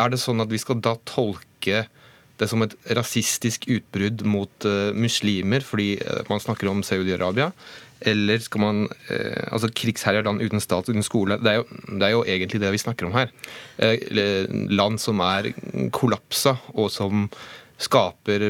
[0.00, 1.84] er det sånn at vi skal da tolke
[2.40, 7.50] det som et rasistisk utbrudd mot uh, muslimer fordi uh, man snakker om Saudi-Arabia?
[8.00, 11.38] Eller skal man uh, Altså krigsherja land uten stat, uten skole.
[11.40, 13.32] Det er, jo, det er, jo, egentlig det vi snakker om her.
[14.70, 15.52] land som er
[15.92, 17.28] kollapsa, og som
[17.80, 18.42] skaper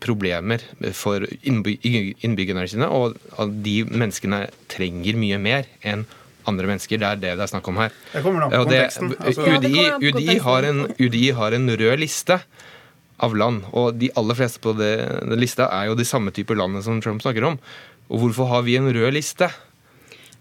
[0.00, 0.60] problemer
[0.92, 2.88] for innbyggerne sine.
[2.88, 3.16] Og
[3.64, 6.04] de menneskene trenger mye mer enn
[6.48, 7.00] andre mennesker.
[7.00, 7.94] Det er det det er snakk om her.
[8.12, 9.14] Det kommer an på konteksten.
[9.18, 9.46] Altså.
[9.46, 12.38] UDI, UDI, har en, UDI har en rød liste
[13.22, 13.66] av land.
[13.72, 17.00] Og de aller fleste på det, den lista er jo de samme typer landene som
[17.02, 17.60] Trump snakker om.
[18.12, 19.50] Og hvorfor har vi en rød liste?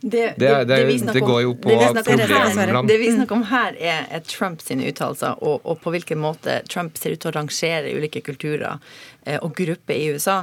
[0.02, 0.78] Det, det, det,
[1.14, 2.88] det går jo på problemland.
[2.90, 6.98] Det vi snakker om her, er, Trump sine uttalelser, og, og, på hvilken måte Trump
[6.98, 8.82] ser ut til å rangere ulike kulturer
[9.26, 10.40] eh, og grupper i USA.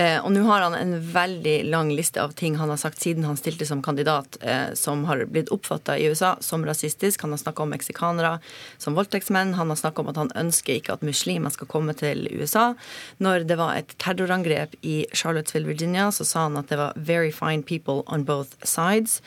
[0.00, 3.26] Eh, og nå har han en veldig lang liste av ting han har sagt siden
[3.28, 7.20] han stilte som kandidat, eh, som har blitt oppfatta i USA som rasistisk.
[7.26, 8.38] Han har snakka om meksikanere
[8.78, 9.54] som voldtektsmenn.
[9.58, 12.72] Han har snakka om at han ønsker ikke at muslimer skal komme til USA.
[13.20, 17.32] Når det var et terrorangrep i Charlottesville, Virginia, så sa han at det var 'very
[17.32, 19.20] fine people on both sides'.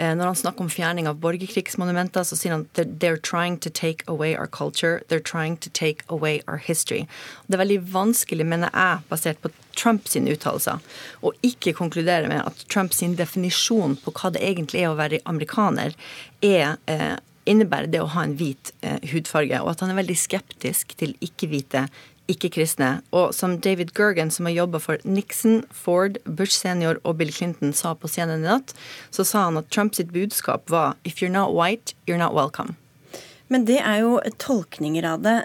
[0.00, 3.68] Eh, når han snakker om fjerning av borgerkrigsmonumenter, så sier han at 'they're trying to
[3.68, 5.00] take away our culture'.
[5.04, 7.06] 'They're trying to take away our history'.
[7.48, 10.80] Det er veldig vanskelig, mener jeg, basert på Trumps uttalelser,
[11.22, 15.94] å ikke konkludere med at Trumps definisjon på hva det egentlig er å være amerikaner,
[16.42, 20.16] er eh, innebærer det å ha en hvit eh, hudfarge, og at han er veldig
[20.16, 21.88] skeptisk til ikke-hvite
[22.30, 22.90] ikke-kristne.
[23.16, 27.74] Og som David Gergen, som har jobba for Nixon, Ford, Bush senior og Bill Clinton,
[27.76, 28.74] sa på scenen i natt,
[29.10, 32.76] så sa han at Trumps budskap var If you're not white, you're not welcome.
[33.50, 35.36] Men det er jo tolkninger av det.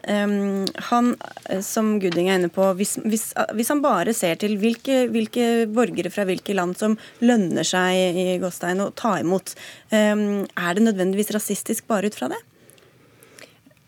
[0.91, 1.08] Han,
[1.50, 5.65] eh, som Gooding er inne på, hvis, hvis, hvis han bare ser til hvilke, hvilke,
[5.74, 9.56] borgere fra hvilke land som lønner seg i Gåstein å ta imot,
[9.89, 12.41] er det nødvendigvis rasistisk bare ut fra det?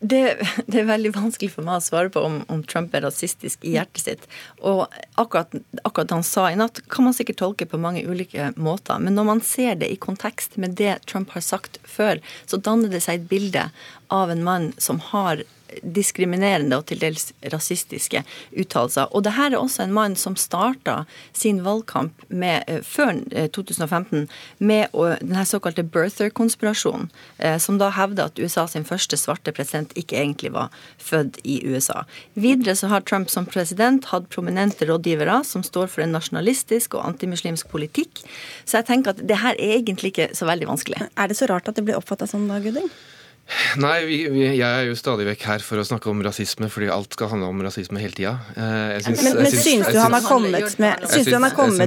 [0.00, 3.64] Det, det, er veldig vanskelig for meg å svare på om, om Trump er rasistisk
[3.66, 4.26] i hjertet sitt.
[4.62, 4.86] Og
[5.18, 9.00] akkurat, akkurat han sa i natt, kan man sikkert tolke på mange ulike måter.
[9.02, 12.92] Men når man ser det i kontekst med det Trump har sagt før, så danner
[12.92, 13.68] det seg et bilde
[14.08, 15.44] av en mann som har
[15.82, 18.22] diskriminerende og til dels rasistiske
[18.56, 19.08] uttalelser.
[19.12, 21.02] Og det her er også en mann som starta
[21.36, 23.20] sin valgkamp med, eh, før
[23.52, 29.52] 2015 eh, med denne såkalte birther-konspirasjonen, eh, som da hevder at USA sin første svarte
[29.52, 32.04] president ikke egentlig var født i USA.
[32.34, 37.04] Videre så har Trump som president hatt prominente rådgivere som står for en nasjonalistisk og
[37.04, 38.24] antimuslimsk politikk.
[38.64, 41.08] Så jeg tenker at det her er egentlig ikke så veldig vanskelig.
[41.16, 42.90] Er det så rart at det blir oppfatta sånn da, Guding?
[43.80, 46.90] Nei, vi, vi, jeg er jo stadig vekk her for å snakke om rasisme, fordi
[46.92, 48.34] alt skal handle om rasisme hele tida.
[48.52, 51.30] Eh, men, men syns du han har kommet med, syns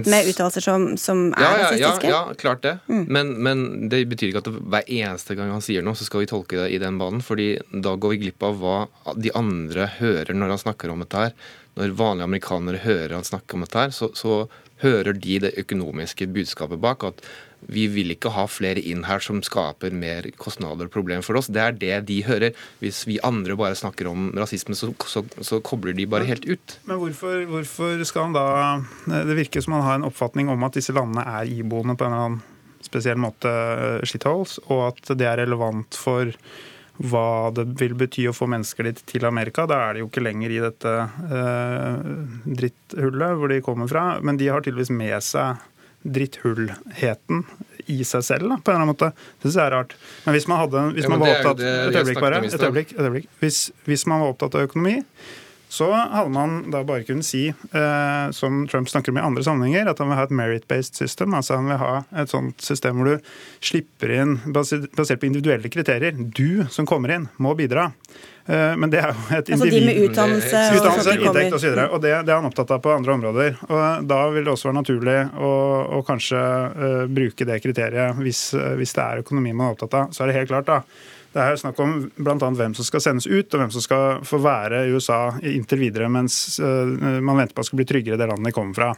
[0.10, 2.10] med uttalelser som, som er ja, ja, rasistiske?
[2.10, 2.74] Ja, ja, klart det.
[2.90, 3.04] Mm.
[3.14, 6.26] Men, men, det betyr ikke at det, hver eneste gang han sier noe, så skal
[6.26, 7.22] vi tolke det i den banen.
[7.26, 8.80] fordi da går vi glipp av hva
[9.14, 11.38] de andre hører når han snakker om dette her.
[11.78, 14.44] Når vanlige amerikanere hører han snakke om dette her, så, så
[14.82, 17.06] hører de det økonomiske budskapet bak.
[17.06, 17.22] at
[17.70, 21.50] vi vil ikke ha flere inn her som skaper mer kostnader og problemer for oss.
[21.52, 22.58] Det er det de hører.
[22.82, 26.78] Hvis vi andre bare snakker om rasisme, så, så, så kobler de bare helt ut.
[26.90, 30.78] Men hvorfor, hvorfor, skal han da Det virker som han har en oppfatning om at
[30.78, 32.42] disse landene er iboende på en eller annen
[32.82, 36.32] spesiell måte eh, shitholes, og at det er relevant for
[37.02, 39.66] hva det vil bety å få mennesker dit til Amerika.
[39.70, 40.92] Da er de jo ikke lenger i dette
[41.38, 42.02] eh,
[42.46, 44.06] dritthullet hvor de kommer fra.
[44.22, 45.62] Men de har tydeligvis med seg
[46.04, 47.44] dritthullheten
[47.92, 49.12] i seg selv, da, på en eller annen måte.
[49.42, 49.96] Det syns jeg er rart.
[50.26, 52.42] Men hvis man, hadde, hvis ja, man var opptatt Et øyeblikk, bare.
[52.46, 52.92] Et øyeblikk.
[52.96, 53.32] Et øyeblikk.
[53.42, 55.00] Hvis, hvis man var opptatt av økonomi,
[55.72, 59.88] så hadde man da bare kunnet si, eh, som Trump snakker om i andre sammenhenger,
[59.88, 61.32] at han vil ha et merit-based system.
[61.38, 63.30] Altså han vil ha et sånt system hvor du
[63.64, 66.18] slipper inn basert på individuelle kriterier.
[66.20, 67.88] Du som kommer inn, må bidra.
[68.46, 69.54] Eh, men det er jo et individ...
[69.54, 71.70] Altså de med utdannelse, utdannelse inntekt osv.
[71.72, 73.56] Og, og det, det, er han opptatt av på andre områder.
[73.70, 75.54] Og Da vil det også være naturlig å,
[76.00, 79.98] å kanskje uh, bruke det kriteriet hvis, uh, hvis, det er økonomi man er opptatt
[80.00, 80.16] av.
[80.16, 80.82] Så er det helt klart, da.
[81.32, 82.36] Det er snakk om bl.a.
[82.36, 86.10] hvem som skal sendes ut, og hvem som skal få være i USA inntil videre
[86.12, 86.84] mens uh,
[87.24, 88.90] man venter på at det skal bli tryggere det landet de kommer fra.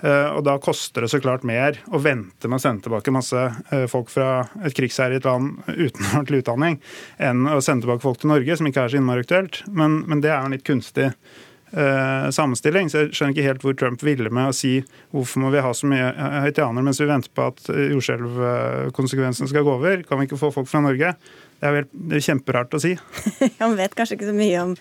[0.00, 3.44] Eh, og da koster det så klart mer å vente med å sende tilbake masse
[3.70, 6.80] eh, folk fra et krigsherjet land uten ordentlig utdanning,
[7.20, 9.62] enn å sende tilbake folk til Norge, som ikke er så innmari aktuelt.
[9.68, 12.88] Men, men det er jo en litt kunstig uh, sammenstilling.
[12.90, 14.72] Så jeg skjønner ikke helt hvor Trump ville med å si
[15.12, 16.08] hvorfor må vi ha så mye
[16.46, 20.04] haitianere mens vi venter på at jordskjelvkonsekvensene skal gå over.
[20.08, 21.14] Kan vi ikke få folk fra Norge?
[21.60, 22.94] Det er, vel, det er kjemperart å si.
[23.60, 24.76] Han vet kanskje ikke så mye om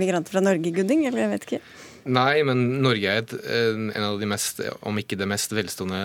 [0.00, 1.06] migranter fra Norge, Gudding?
[1.06, 1.62] eller jeg vet ikke.
[2.04, 6.00] Nei, men Norge er et, en av de mest, om ikke det mest velstående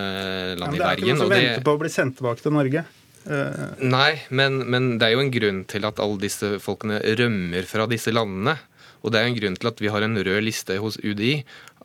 [0.60, 0.84] landet i verden.
[0.84, 2.86] Det er ikke noe som venter på å bli sendt tilbake til Norge.
[3.24, 3.80] Uh.
[3.80, 7.88] Nei, men, men, det er jo en grunn til at alle disse folkene rømmer fra
[7.92, 8.58] disse landene.
[9.04, 11.38] Og det er en grunn til at vi har en rød liste hos UDI.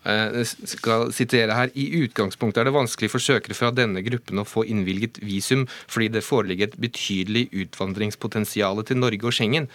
[0.09, 1.73] Jeg eh, skal sitere her.
[1.75, 6.12] I utgangspunktet er det vanskelig for søkere fra denne gruppen å få innvilget visum fordi
[6.14, 9.66] det foreligger et betydelig utvandringspotensial til Norge og Schengen.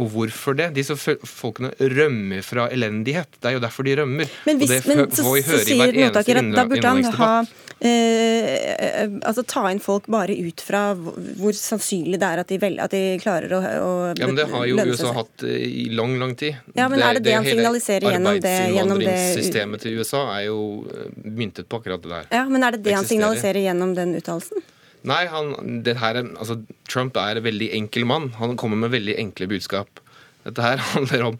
[0.00, 0.72] Og hvorfor det?
[0.74, 3.38] Disse folkene rømmer fra elendighet.
[3.38, 4.30] Det er jo derfor de rømmer.
[4.48, 7.30] Men, hvis, men så, så, sier mottaker at da burde han ha
[7.78, 12.78] eh, altså ta inn folk bare ut fra hvor sannsynlig det er at de, vel,
[12.82, 16.18] at de klarer å, å Ja, men Det har jo USA hatt eh, i lang,
[16.20, 16.58] lang tid.
[16.74, 18.42] Ja, men Er det det, det han signaliserer gjennom det?
[18.44, 22.30] Det Arbeidsinnvandringssystemet til USA er jo eh, myntet på akkurat det der.
[22.34, 24.70] Ja, Men er det det han signaliserer gjennom den uttalelsen?
[25.04, 25.52] Nei, han,
[26.00, 28.30] her, altså, Trump er en veldig enkel mann.
[28.40, 30.00] Han kommer med veldig enkle budskap.
[30.46, 31.38] Dette her handler om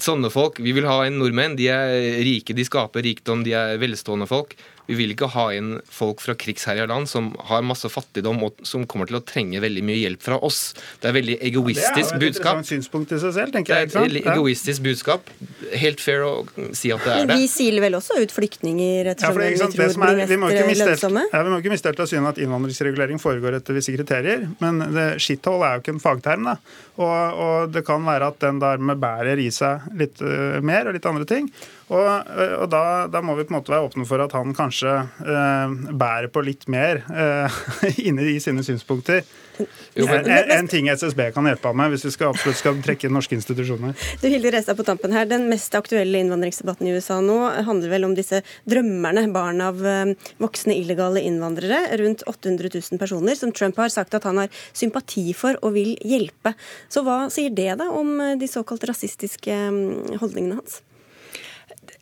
[0.00, 0.60] sånne folk.
[0.62, 1.56] Vi vil ha en nordmenn.
[1.58, 4.54] De er rike, de skaper rikdom, de er velstående folk.
[4.88, 8.84] Vi vil ikke ha inn folk fra krigsherja land som har masse fattigdom og som
[8.90, 10.74] kommer til å trenge veldig mye hjelp fra oss.
[11.00, 12.04] Det er veldig egoistisk budskap.
[12.04, 13.92] Det er jo et interessant synspunkt i seg selv, tenker jeg.
[13.94, 15.32] Det er et egoistisk budskap.
[15.84, 16.32] Helt fair å
[16.76, 17.28] si at det er det.
[17.32, 21.26] Men vi siler vel også ut flyktninger ettersom ja, vi tror blir mest lønnsomme?
[21.32, 24.48] Ja, vi må ikke miste helt av syne at innvandringsregulering foregår etter visse kriterier.
[24.60, 24.84] Men
[25.22, 26.50] shithole er jo ikke en fagterm.
[26.50, 26.58] da.
[26.94, 30.94] Og, og, det kan være at den dermed bærer i seg litt uh, mer og
[30.94, 31.48] litt andre ting.
[31.92, 34.54] Og, eh, og da, da, må vi på en måte være åpne for at han
[34.56, 37.58] kanskje eh, bærer på litt mer eh,
[38.08, 39.24] inne i sine synspunkter.
[39.94, 42.80] Jo, men, en, en, ting SSB kan hjelpe ham med, hvis vi skal, absolutt skal
[42.82, 43.94] trekke norske institusjoner.
[44.18, 47.36] Du Hilde Restad på tampen her, Den mest aktuelle innvandringsdebatten i USA nå
[47.68, 49.78] handler vel om disse drømmerne, barn av
[50.42, 51.84] voksne illegale innvandrere.
[52.02, 55.94] Rundt 800 000 personer, som Trump har sagt at han har sympati for og vil
[56.02, 56.54] hjelpe.
[56.90, 60.80] Så hva sier det da om eh, de såkalt rasistiske mm, holdningene hans?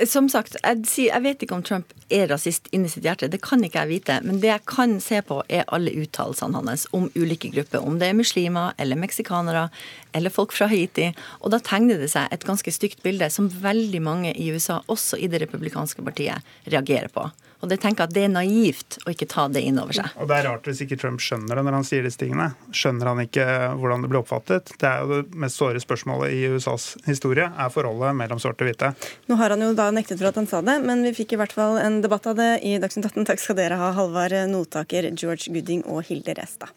[0.08, 3.28] Som sagt, jeg, vet ikke om Trump er rasist inni sitt hjerte.
[3.30, 4.16] Det kan ikke jeg vite.
[4.26, 7.84] Men det jeg kan se på, er alle uttalelsene hans om ulike grupper.
[7.86, 9.68] Om det er muslimer eller meksikanere
[10.16, 11.12] eller folk fra Haiti.
[11.40, 15.20] Og da tegner det seg et ganske stygt bilde som veldig mange i USA, også
[15.22, 17.28] i det republikanske partiet, reagerer på.
[17.62, 20.10] Og det tenker jeg at det er naivt å ikke ta det inn over seg.
[20.18, 22.48] Og det er rart hvis ikke Trump skjønner det når han sier disse tingene.
[22.74, 23.46] Skjønner han ikke
[23.78, 24.74] hvordan det blir oppfattet?
[24.82, 28.72] Det er jo det mest såre spørsmålet i USAs historie, er forholdet mellom svarte og
[28.72, 28.92] hvite.
[29.30, 31.40] Nå har han jo da nektet for at han sa det, men vi fikk i
[31.42, 33.30] hvert fall en debatt av det i Dagsnytt 18.
[33.30, 36.74] Takk skal dere ha, Halvard Notaker, George Gooding og Hilde Restad.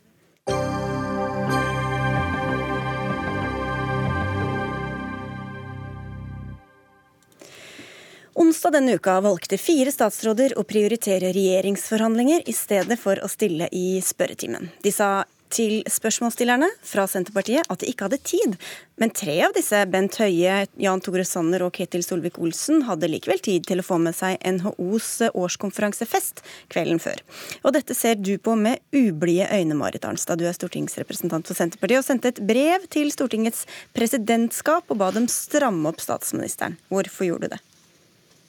[8.35, 14.01] Onsdag denne uka valgte fire statsråder å prioritere regjeringsforhandlinger i stedet for å stille i
[14.03, 14.73] spørretimen.
[14.83, 15.23] De sa
[15.55, 18.57] til spørsmålsstillerne fra Senterpartiet at de ikke hadde tid.
[18.99, 23.63] Men tre av disse, Bent Høie, Jan Tore Sanner og Ketil Solvik-Olsen, hadde likevel tid
[23.69, 26.43] til å få med seg NHOs årskonferansefest
[26.73, 27.21] kvelden før.
[27.63, 30.41] Og dette ser du på med ublide øyne, Marit Arnstad.
[30.43, 33.63] Du er stortingsrepresentant for Senterpartiet og sendte et brev til Stortingets
[33.95, 36.75] presidentskap og ba dem stramme opp statsministeren.
[36.91, 37.61] Hvorfor gjorde du det?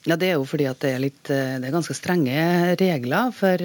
[0.07, 3.63] Ja, Det er jo fordi at det er, litt, det er ganske strenge regler for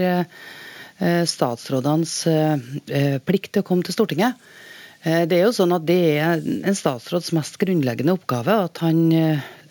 [1.02, 4.38] Eh, statsrådenes eh, plikt til å komme til Stortinget.
[5.02, 9.00] Eh, det er jo sånn at det er en statsråds mest grunnleggende oppgave at han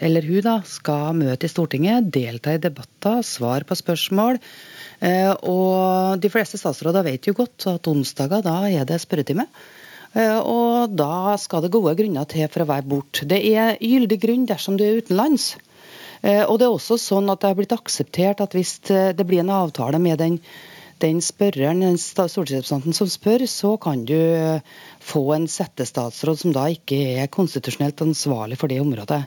[0.01, 4.41] eller hun da, skal møte i Stortinget, delta i debatter, svare på spørsmål.
[5.45, 9.45] Og de fleste statsråder vet jo godt at onsdager da er det spørretime.
[10.41, 13.29] Og da skal det gode grunner til for å være borte.
[13.29, 15.51] Det er gyldig grunn dersom du er utenlands.
[16.21, 19.49] Og det er også sånn at det har blitt akseptert at hvis det blir en
[19.55, 20.35] avtale med den
[21.01, 24.61] den spørreren, den stortingsrepresentanten som spør, så kan du eh,
[25.01, 29.23] få en settestatsråd som da ikke er konstitusjonelt ansvarlig for det området.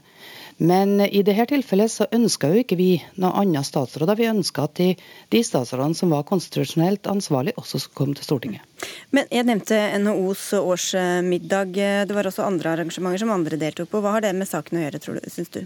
[0.63, 4.21] Men i dette tilfellet så ønska jo ikke vi noen andre statsråder.
[4.21, 4.89] Vi ønska at de,
[5.35, 8.91] de, statsrådene som var konstitusjonelt ansvarlig, også skulle komme til Stortinget.
[9.11, 11.75] Men Jeg nevnte NHOs årsmiddag.
[12.07, 14.05] Det var også andre arrangementer som andre deltok på.
[14.05, 15.65] Hva har det med saken å gjøre, tror du, syns du?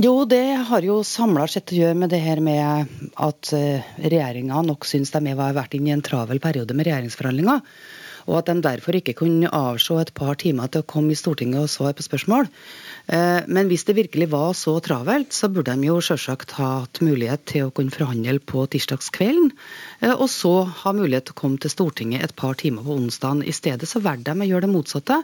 [0.00, 2.88] Jo, det har jo samla sett å gjøre med det her med
[3.20, 7.60] at eh, regjeringa nok syns de har vært inne i en travel periode med regjeringsforhandlinger.
[8.24, 11.66] Og at de derfor ikke kunne avse et par timer til å komme i Stortinget
[11.66, 12.48] og svare på spørsmål.
[13.12, 17.44] Eh, men hvis det virkelig var så travelt, så burde de jo selvsagt hatt mulighet
[17.52, 19.52] til å kunne forhandle på tirsdagskvelden.
[20.00, 23.44] Eh, og så ha mulighet til å komme til Stortinget et par timer på onsdagen.
[23.44, 25.20] I stedet så valgte de å gjøre det motsatte.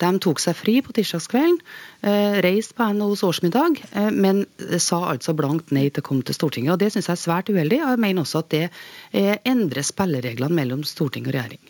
[0.00, 1.58] De tok seg fri på tirsdagskvelden,
[2.02, 4.46] eh, reiste på NHOs årsmiddag, eh, men
[4.78, 6.72] sa altså blankt nei til å komme til Stortinget.
[6.72, 7.82] og Det syns jeg er svært uheldig.
[7.82, 8.70] og Jeg mener også at det
[9.12, 11.60] eh, endrer spillereglene mellom storting og regjering.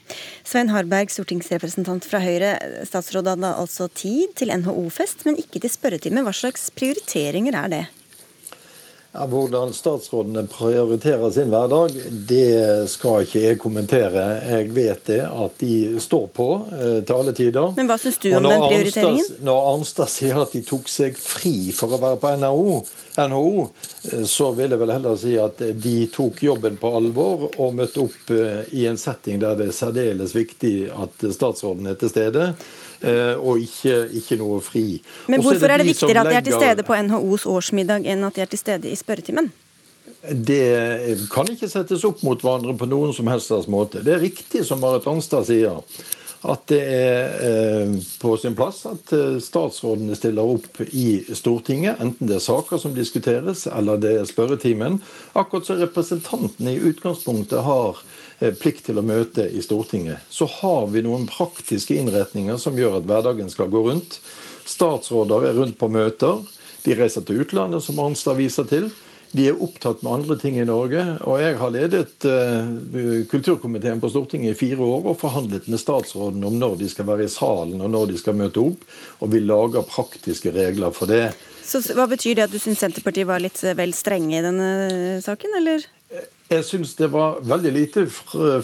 [0.44, 2.58] Svein Harberg, stortingsrepresentant fra Høyre.
[2.86, 6.22] Statsråd hadde altså tid til NHO-fest, men ikke til spørretime.
[6.22, 7.86] Hva slags prioriteringer er det?
[9.10, 11.96] Hvordan statsrådene prioriterer sin hverdag,
[12.28, 14.22] det skal ikke jeg kommentere.
[14.46, 17.72] Jeg vet det at de står på eh, til alle tider.
[17.74, 19.18] Men hva syns du om den prioriteringen?
[19.18, 22.76] Arnstad, når Arnstad sier at de tok seg fri for å være på NHO,
[23.32, 23.64] NHO,
[24.12, 28.04] eh, så vil jeg vel heller si at de tok jobben på alvor og møtte
[28.06, 32.52] opp eh, i en setting der det er særdeles viktig at statsråden er til stede.
[33.00, 35.00] Eh, og ikke, ikke noe fri.
[35.32, 38.04] Men hvorfor er det, er det viktigere at de er til stede på NHOs årsmiddag
[38.04, 39.48] enn at de er til stede i spørretimen?
[40.20, 44.02] Det kan ikke settes opp mot hverandre på noen som helst måte.
[44.04, 45.80] Det er riktig som Marit Arnstad sier,
[46.40, 52.28] at det er eh, på sin plass at eh, statsrådene stiller opp i Stortinget, enten
[52.28, 55.00] det er saker som diskuteres eller det er spørretimen.
[55.32, 58.00] Akkurat som representantene i utgangspunktet har
[58.40, 60.24] plikt til å møte i Stortinget.
[60.32, 64.18] Så har vi noen praktiske innretninger som gjør at hverdagen skal gå rundt.
[64.68, 66.40] Statsråder er rundt på møter.
[66.84, 68.88] De reiser til utlandet, som Arnstad viser til.
[69.30, 71.02] De er opptatt med andre ting i Norge.
[71.28, 72.72] Og jeg har ledet uh,
[73.30, 77.28] kulturkomiteen på Stortinget i fire år og forhandlet med statsråden om når de skal være
[77.28, 78.82] i salen og når de skal møte opp.
[79.20, 81.28] Og vi lager praktiske regler for det.
[81.62, 84.70] Så Hva betyr det at du syns Senterpartiet var litt vel strenge i denne
[85.22, 85.86] saken, eller?
[86.50, 88.02] Jeg syns det var veldig lite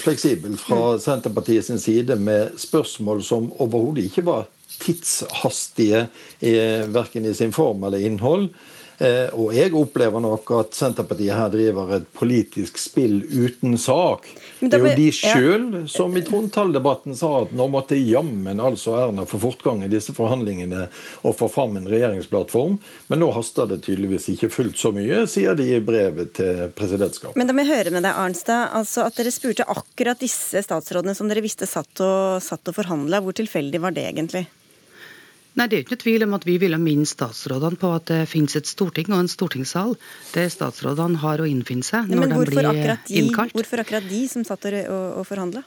[0.03, 1.03] fleksibel fra mm.
[1.05, 4.49] Senterpartiet sin side med spørsmål som overhodet ikke var
[4.83, 6.07] tidshastige,
[6.91, 8.49] verken i sin form eller innhold.
[8.99, 14.29] Eh, og jeg opplever nok at Senterpartiet her driver et politisk spill uten sak.
[14.61, 19.27] Det er jo de sjøl som i trontaledebatten sa at nå måtte jammen altså Erna
[19.29, 20.87] få fortgang i disse forhandlingene
[21.27, 22.79] og få fram en regjeringsplattform.
[23.13, 27.37] Men nå haster det tydeligvis ikke fullt så mye, sier de i brevet til presidentskapet.
[27.37, 28.71] Men da må jeg høre med deg, Arnstad.
[28.81, 33.21] altså At dere spurte akkurat disse statsrådene som dere visste satt og, satt og forhandla,
[33.21, 34.47] hvor tilfeldig var det egentlig?
[35.57, 38.19] Nei, Det er ikke noe tvil om at vi ville minne statsrådene på at det
[38.29, 39.95] finnes et storting og en stortingssal
[40.35, 43.57] der statsrådene har å innfinne seg når de blir de, innkalt.
[43.57, 44.77] Hvorfor akkurat de som satt og,
[45.23, 45.65] og forhandla?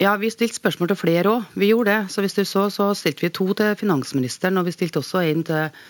[0.00, 1.48] Ja, Vi stilte spørsmål til flere òg.
[1.60, 2.12] Vi gjorde det.
[2.14, 5.42] Så hvis du så, så stilte vi to til finansministeren, og vi stilte også en
[5.44, 5.82] til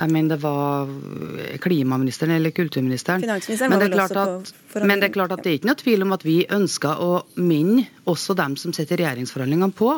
[0.00, 0.88] jeg mener det var
[1.60, 3.20] klimaministeren eller kulturministeren.
[3.24, 5.80] Finansministeren var vel også at, på Men det er klart at det er ikke noe
[5.80, 9.92] tvil om at vi ønsker å minne også dem som sitter i regjeringsforhandlingene på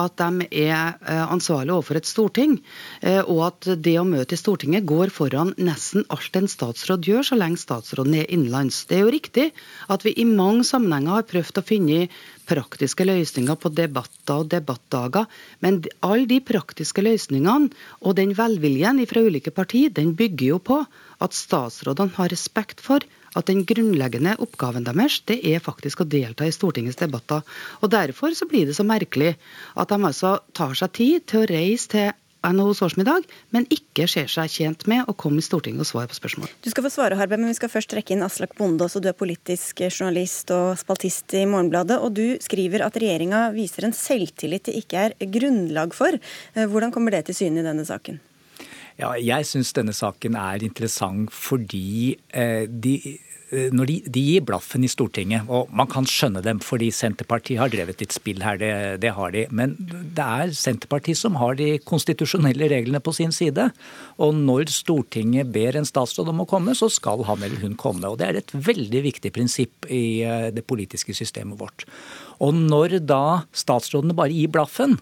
[0.00, 2.58] at de er eh, ansvarlige overfor et storting,
[3.02, 7.26] eh, og at det å møte i Stortinget går foran nesten alt en statsråd gjør,
[7.26, 8.84] så lenge statsråden er innenlands.
[8.88, 9.48] Det er jo riktig
[9.90, 12.06] at vi i mange sammenhenger har prøvd å finne
[12.50, 15.28] praktiske løsninger på debatter og debattdager.
[15.64, 17.70] Men alle de praktiske løsningene
[18.00, 20.82] og den velviljen fra ulike partier, den bygger jo på
[21.20, 23.06] at statsrådene har respekt for
[23.38, 27.44] at den grunnleggende oppgaven deres det er faktisk å delta i Stortingets debatter.
[27.80, 29.36] Og Derfor så blir det så merkelig
[29.78, 32.10] at de altså tar seg tid til å reise til
[32.46, 36.16] NHOs årsmiddag, men ikke ser seg tjent med å komme i Stortinget og svare på
[36.16, 36.50] spørsmål.
[36.64, 38.86] Du skal få svare, Harberg, men vi skal først trekke inn Aslak Bonde.
[38.86, 42.00] Også du er politisk journalist og spaltist i Morgenbladet.
[42.00, 46.16] Og du skriver at regjeringa viser en selvtillit det ikke er grunnlag for.
[46.16, 48.20] Eh, hvordan kommer det til syne i denne saken?
[49.00, 52.96] Ja, jeg syns denne saken er interessant fordi eh, de,
[53.50, 57.72] når de, de, gir blaffen i Stortinget, og man kan skjønne dem fordi Senterpartiet har
[57.72, 58.72] drevet litt spill her, det,
[59.02, 59.44] det, har de.
[59.50, 63.70] Men det er Senterpartiet som har de konstitusjonelle reglene på sin side.
[64.22, 68.06] Og når Stortinget ber en statsråd om å komme, så skal han eller hun komme.
[68.06, 71.86] Og det er et veldig viktig prinsipp i eh, det politiske systemet vårt.
[72.40, 74.98] Og når da statsrådene bare gir blaffen,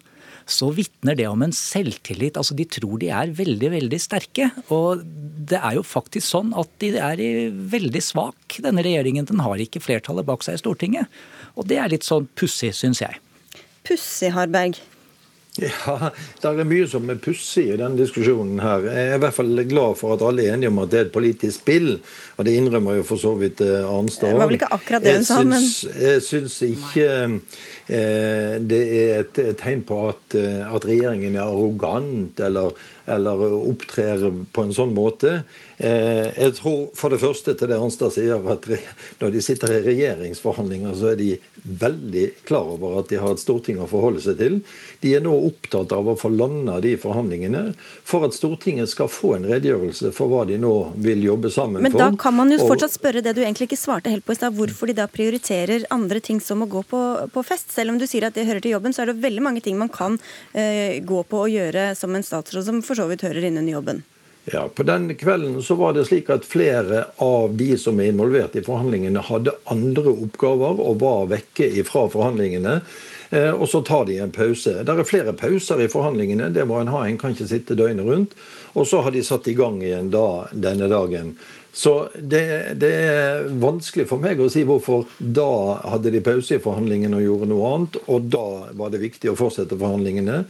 [0.49, 2.39] så vitner det om en selvtillit.
[2.41, 4.51] Altså De tror de er veldig, veldig sterke.
[4.75, 5.05] Og
[5.49, 7.23] det er jo faktisk sånn at de er
[7.53, 9.29] veldig svak, denne regjeringen.
[9.29, 11.19] Den har ikke flertallet bak seg i Stortinget.
[11.57, 13.21] Og det er litt sånn pussig, syns jeg.
[13.89, 14.81] Pussig, Harberg?
[15.59, 18.85] Ja, det er mye som er pussig i denne diskusjonen her.
[18.87, 21.07] Jeg er i hvert fall glad for at alle er enige om at det er
[21.09, 21.91] et politisk spill.
[22.39, 24.31] Og det innrømmer jo for så vidt eh, Arnstad.
[24.31, 25.67] Det var vel ikke akkurat det hun sa, men
[25.99, 27.09] Jeg syns ikke
[27.89, 32.77] det er et tegn på at, eh, at regjeringen er arrogant eller
[33.09, 35.43] eller opptrer på en sånn måte.
[35.79, 38.67] Eh, jeg tror for det første til det Arnstad sier, at
[39.21, 41.31] når de sitter i regjeringsforhandlinger, så er de
[41.65, 44.59] veldig klar over at de har et storting å forholde seg til.
[45.05, 47.65] De er nå opptatt av å få landa de forhandlingene
[48.07, 51.95] for at Stortinget skal få en redegjørelse for hva de nå vil jobbe sammen Men
[51.95, 52.03] for.
[52.05, 54.39] Men da kan man jo fortsatt spørre det du egentlig ikke svarte helt på i
[54.39, 57.71] stad, hvorfor de da prioriterer andre ting som å gå på, på, fest.
[57.79, 59.79] Selv om du sier at det hører til jobben, så er det veldig mange ting
[59.79, 60.19] man kan
[60.51, 63.77] eh, gå på og gjøre som en statsråd som for så vidt hører inn under
[63.77, 64.07] jobben?
[64.51, 68.57] Ja, På den kvelden så var det slik at flere av de som er involvert
[68.57, 72.79] i forhandlingene, hadde andre oppgaver og var vekke fra forhandlingene.
[73.31, 74.73] Eh, og så tar de en pause.
[74.83, 77.05] Det er flere pauser i forhandlingene, det må en ha.
[77.05, 78.37] En kan ikke sitte døgnet rundt.
[78.73, 81.37] Og så har de satt i gang igjen da, denne dagen.
[81.79, 86.63] Så det, det, er vanskelig for meg å si hvorfor da hadde de pause i
[86.63, 90.41] forhandlingene og gjorde noe annet, og da var det viktig å fortsette forhandlingene.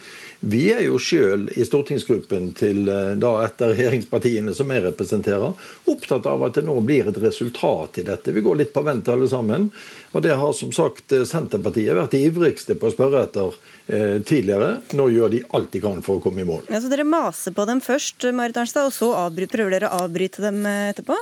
[0.41, 6.31] Vi er jo sjøl i stortingsgruppen til eh, da etter regjeringspartiene som jeg representerer, opptatt
[6.33, 8.33] av at det nå blir et resultat i dette.
[8.33, 9.69] Vi går litt på vent alle sammen.
[10.17, 13.57] Og det har som sagt Senterpartiet vært de ivrigste på å spørre etter
[13.87, 14.79] eh, tidligere.
[14.97, 16.65] Nå gjør de alt de kan for å komme i mål.
[16.73, 19.13] Ja, så Dere maser på dem først, Marit Arnstad, og så
[19.49, 21.19] prøver dere å avbryte dem eh, etterpå?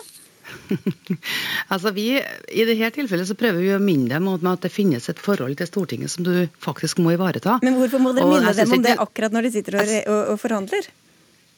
[1.75, 2.13] altså vi,
[2.55, 5.59] I dette tilfellet så prøver vi å minne dem om at det finnes et forhold
[5.59, 7.59] til Stortinget som du faktisk må ivareta.
[7.67, 10.41] Men hvorfor må dere minne dem om det akkurat når de sitter og, og, og
[10.43, 10.87] forhandler?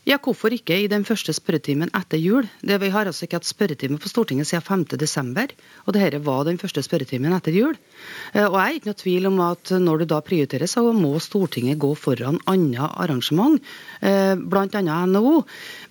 [0.09, 2.47] Ja, hvorfor ikke i den første spørretimen etter jul?
[2.65, 5.51] Det, vi har altså ikke hatt spørretime på Stortinget siden 5.12.,
[5.85, 7.75] og dette var den første spørretimen etter jul.
[8.33, 11.11] Eh, og jeg er ikke noe tvil om at når du da prioriterer, så må
[11.21, 13.61] Stortinget gå foran andre arrangement,
[14.01, 14.81] eh, bl.a.
[14.81, 15.35] NHO.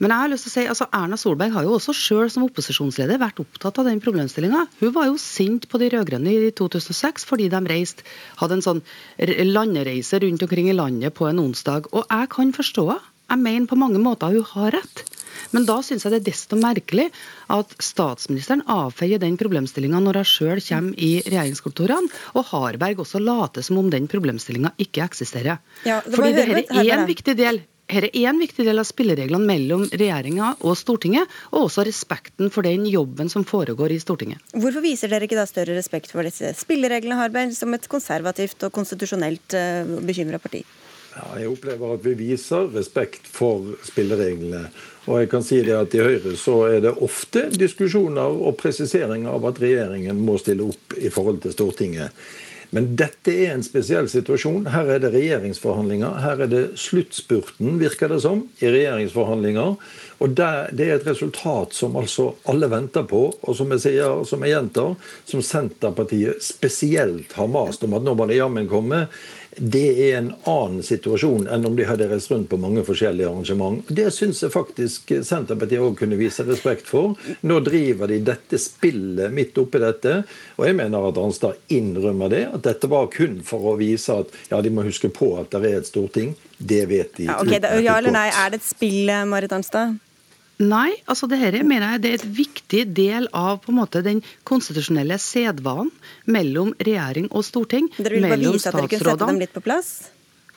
[0.02, 2.48] Men jeg har lyst til å si, altså Erna Solberg har jo også sjøl som
[2.48, 4.64] opposisjonsleder vært opptatt av den problemstillinga.
[4.80, 8.02] Hun var jo sint på de rød-grønne i 2006 fordi de reist,
[8.42, 8.82] hadde en sånn
[9.46, 11.92] landereise rundt omkring i landet på en onsdag.
[11.94, 13.14] Og jeg kan forstå henne.
[13.28, 15.04] Jeg mener på mange måter hun har rett.
[15.56, 17.08] Men da syns jeg det er desto merkelig
[17.54, 23.66] at statsministeren avfeier den problemstillinga når hun sjøl kommer i regjeringskontorene, og Harberg også later
[23.66, 25.62] som om den problemstillinga ikke eksisterer.
[25.88, 29.48] Ja, det Fordi dette er en viktig del dette er en viktig del av spillereglene
[29.48, 34.44] mellom regjeringa og Stortinget, og også respekten for den jobben som foregår i Stortinget.
[34.52, 38.76] Hvorfor viser dere ikke da større respekt for disse spillereglene, Harberg, som et konservativt og
[38.76, 40.66] konstitusjonelt uh, bekymra parti?
[41.16, 44.68] Ja, jeg opplever at vi viser respekt for spillereglene.
[45.08, 49.32] Og jeg kan si det at I Høyre så er det ofte diskusjoner og presiseringer
[49.32, 52.28] av at regjeringen må stille opp i forhold til Stortinget.
[52.76, 54.66] Men dette er en spesiell situasjon.
[54.74, 56.18] Her er det regjeringsforhandlinger.
[56.20, 59.78] Her er det sluttspurten, virker det som, i regjeringsforhandlinger.
[60.20, 60.50] Og det,
[60.84, 64.98] er et resultat som altså alle venter på, og som jeg sier, som jeg gjentar,
[65.30, 69.06] som Senterpartiet spesielt har mast om at nå må det jammen komme
[69.58, 73.82] det er en annen situasjon enn om de hadde reist rundt på mange forskjellige arrangement.
[73.90, 77.18] Det syns jeg faktisk Senterpartiet òg kunne vise respekt for.
[77.42, 80.20] Nå driver de dette spillet midt oppi dette.
[80.58, 82.44] Og jeg mener at Arnstad innrømmer det.
[82.54, 85.64] At dette var kun for å vise at ja, de må huske på at det
[85.72, 86.36] er et storting.
[86.58, 87.30] Det vet de.
[87.30, 89.98] Ja, okay, da, ja eller nei, Er det et spill, Marit Arnstad?
[90.58, 94.02] Nei, altså det her mener jeg det er et viktig del av på en måte
[94.06, 95.92] den konstitusjonelle sedvanen
[96.26, 97.92] mellom regjering og storting.
[98.00, 99.92] Dere vil bare vise at dere kunne sette dem litt på plass?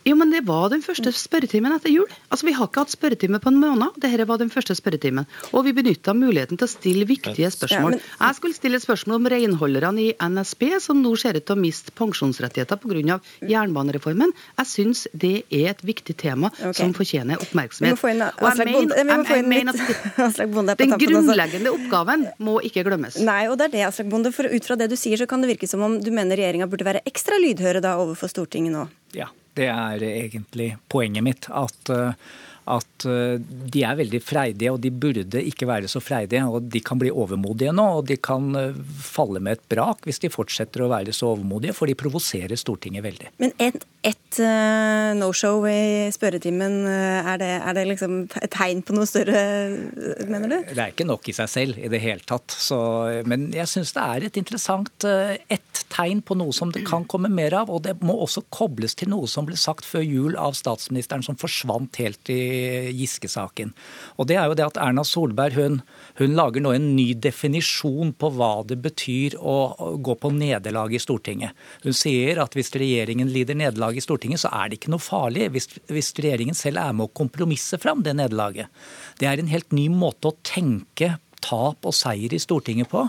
[0.05, 2.09] Jo, men det var den første spørretimen etter jul.
[2.33, 3.99] Altså, Vi har ikke hatt spørretime på en måned.
[4.01, 5.27] Dette var den første spørretimen.
[5.53, 7.99] Og vi benytta muligheten til å stille viktige spørsmål.
[8.01, 11.61] Jeg skulle stille et spørsmål om renholderne i NSB, som nå ser ut til å
[11.61, 13.19] miste pensjonsrettigheter pga.
[13.45, 14.33] jernbanereformen.
[14.59, 16.73] Jeg syns det er et viktig tema okay.
[16.81, 18.01] som fortjener oppmerksomhet.
[18.01, 18.63] Og
[19.29, 23.21] jeg mener, at den grunnleggende oppgaven må ikke glemmes.
[23.21, 24.33] Nei, og det er det, Aslak Bonde.
[24.33, 26.71] For ut fra det du sier, så kan det virke som om du mener regjeringa
[26.71, 28.87] burde være ekstra lydhøre da overfor Stortinget nå?
[29.17, 29.29] Ja.
[29.59, 31.49] Det er egentlig poenget mitt.
[31.51, 32.13] At, eh,
[32.69, 36.45] at eh, de er veldig freidige, og de burde ikke være så freidige.
[36.47, 40.21] Og de kan bli overmodige nå, og de kan eh, falle med et brak hvis
[40.23, 43.33] de fortsetter å være så overmodige, for de provoserer Stortinget veldig.
[43.43, 48.97] Men et, et uh, no-show i spørretimen, er det, er det, liksom et tegn på
[48.97, 49.41] noe større,
[50.29, 50.59] mener du?
[50.71, 52.53] Det er ikke nok i seg selv i det hele tatt.
[52.53, 52.79] Så,
[53.29, 57.31] men jeg syns det er et interessant ett tegn på noe som det kan komme
[57.33, 57.73] mer av.
[57.73, 61.39] Og det må også kobles til noe som ble sagt før jul av statsministeren, som
[61.41, 62.41] forsvant helt i
[62.97, 63.73] Giske-saken.
[64.19, 65.81] Og det er jo det at Erna Solberg hun,
[66.21, 69.57] hun lager nå en ny definisjon på hva det betyr å
[70.03, 71.57] gå på nederlag i Stortinget.
[71.85, 75.51] Hun sier at hvis regjeringen lider nederlag i Stortinget, så er det ikke noe farlig
[75.55, 78.71] hvis, hvis regjeringen selv er med å kompromisse fram det nederlaget.
[79.21, 83.07] Det er en helt ny måte å tenke tap og seier i Stortinget på.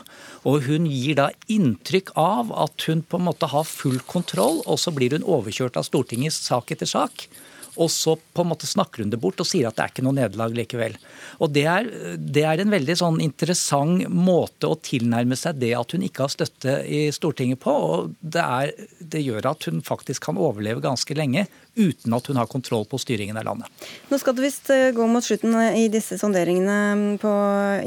[0.47, 4.79] Og hun gir da inntrykk av at hun på en måte har full kontroll, og
[4.81, 7.27] så blir hun overkjørt av Stortinget sak etter sak.
[7.79, 10.05] Og så på en måte snakker hun det bort og sier at det er ikke
[10.05, 10.97] noe nederlag likevel.
[11.39, 15.95] Og det er, det er, en veldig sånn interessant måte å tilnærme seg det at
[15.95, 17.71] hun ikke har støtte i Stortinget på.
[17.71, 22.39] og det, er, det gjør at hun faktisk kan overleve ganske lenge uten at hun
[22.39, 23.87] har kontroll på styringen av landet.
[24.09, 27.33] Nå skal det visst eh, gå mot slutten i disse sonderingene mm, på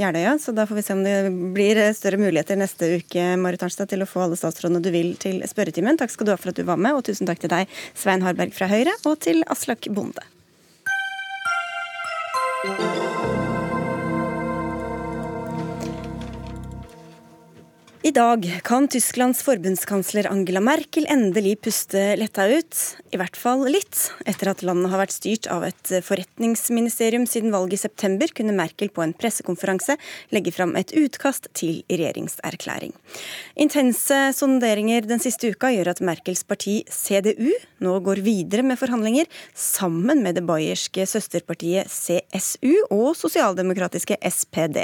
[0.01, 1.17] Jeløya, så da får vi se om det
[1.57, 5.43] blir større muligheter neste uke Marit Arnstad, til å få alle statsrådene du vil til
[5.49, 6.01] spørretimen.
[6.01, 8.25] Takk skal du ha for at du var med, og tusen takk til deg, Svein
[8.25, 10.25] Harberg fra Høyre, og til Aslak Bonde.
[18.05, 22.77] I dag kan Tysklands forbundskansler Angela Merkel endelig puste letta ut,
[23.09, 23.97] i hvert fall litt.
[24.29, 28.91] Etter at landet har vært styrt av et forretningsministerium siden valget i september, kunne Merkel
[28.93, 29.97] på en pressekonferanse
[30.37, 32.93] legge fram et utkast til regjeringserklæring.
[33.65, 39.33] Intense sonderinger den siste uka gjør at Merkels parti CDU nå går videre med forhandlinger,
[39.57, 44.81] sammen med det bayerske søsterpartiet CSU og sosialdemokratiske SPD.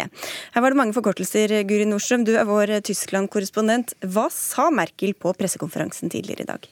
[0.56, 3.96] Her var det mange forkortelser, Guri Nordstrøm, du er vår tysk Tyskland-korrespondent.
[4.06, 6.68] Hva sa Merkel på pressekonferansen tidligere i dag?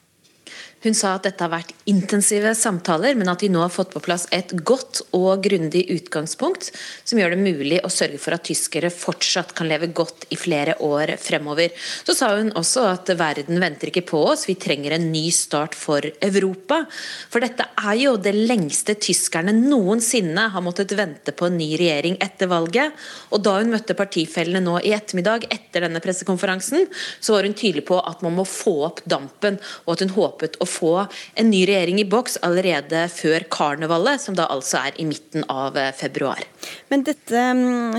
[0.79, 4.03] Hun sa at dette har vært intensive samtaler, men at de nå har fått på
[4.05, 6.69] plass et godt og grundig utgangspunkt
[7.03, 10.77] som gjør det mulig å sørge for at tyskere fortsatt kan leve godt i flere
[10.85, 11.75] år fremover.
[12.07, 15.75] Så sa hun også at verden venter ikke på oss, vi trenger en ny start
[15.75, 16.85] for Europa.
[17.33, 22.21] For dette er jo det lengste tyskerne noensinne har måttet vente på en ny regjering
[22.23, 22.95] etter valget.
[23.35, 26.87] Og da hun møtte partifellene nå i ettermiddag etter denne pressekonferansen,
[27.19, 29.59] så var hun tydelig på at man må få opp dampen,
[29.89, 30.95] og at hun håpet å få
[31.39, 35.79] en ny regjering i boks allerede før karnevalet, som da altså er i midten av
[35.81, 36.45] eh, februar.
[36.93, 37.47] Men dette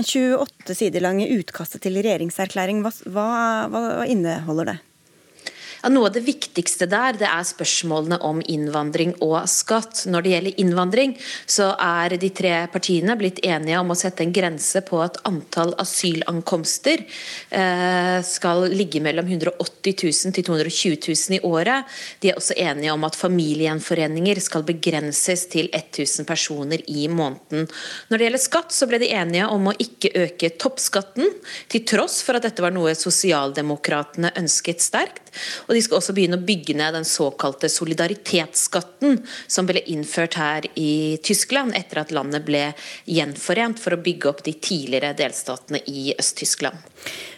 [0.00, 3.26] mm, sider lange utkastet til regjeringserklæring, hva, hva,
[3.72, 4.78] hva inneholder det?
[5.80, 10.02] Ja, noe av det viktigste der det er spørsmålene om innvandring og skatt.
[10.10, 11.14] Når det gjelder innvandring,
[11.48, 15.72] så er de tre partiene blitt enige om å sette en grense på at antall
[15.80, 21.88] asylankomster eh, skal ligge mellom 180 000 til 220 000 i året.
[22.20, 27.70] De er også enige om at familiegjenforeninger skal begrenses til 1000 personer i måneden.
[28.10, 31.32] Når det gjelder skatt, så ble de enige om å ikke øke toppskatten,
[31.72, 35.30] til tross for at dette var noe sosialdemokratene ønsket sterkt.
[35.70, 40.66] Og de skal også begynne å bygge ned den såkalte solidaritetsskatten som ble innført her
[40.74, 42.64] i Tyskland etter at landet ble
[43.06, 46.74] gjenforent for å bygge opp de tidligere delstatene i Øst-Tyskland.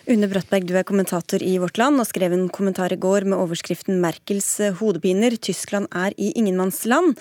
[0.08, 3.36] Une Brattberg, du er kommentator i Vårt Land og skrev en kommentar i går med
[3.36, 4.48] overskriften 'Merkels
[4.80, 7.12] hodepiner Tyskland er i ingenmannsland'.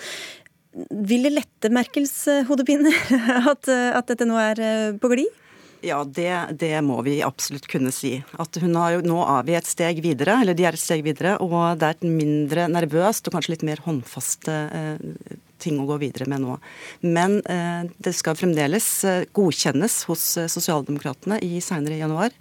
[0.72, 2.16] Vil det lette Merkels
[2.48, 2.96] hodepiner
[3.52, 5.41] at, at dette nå er eh, på glid?
[5.82, 6.30] Ja, det,
[6.60, 8.14] det, må vi absolutt kunne si.
[8.38, 11.34] At hun har jo, nå er et steg videre, eller de er et steg videre,
[11.42, 15.98] og det er et mindre nervøst og kanskje litt mer håndfaste eh, ting å gå
[16.02, 16.58] videre med nå.
[17.06, 22.34] Men eh, det skal fremdeles eh, godkjennes hos eh, sosialdemokratene i senere i januar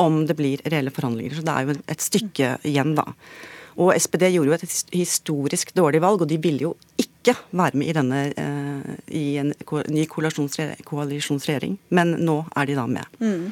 [0.00, 1.38] om det blir reelle forhandlinger.
[1.38, 3.06] Så det er jo et stykke igjen, da.
[3.80, 7.88] Og SPD gjorde jo et historisk dårlig valg, og de ville jo ikke være med
[7.88, 9.52] i denne eh, i en
[9.92, 11.78] ny koalisjonsregjering.
[11.96, 13.20] Men nå er de da med.
[13.20, 13.46] Mm.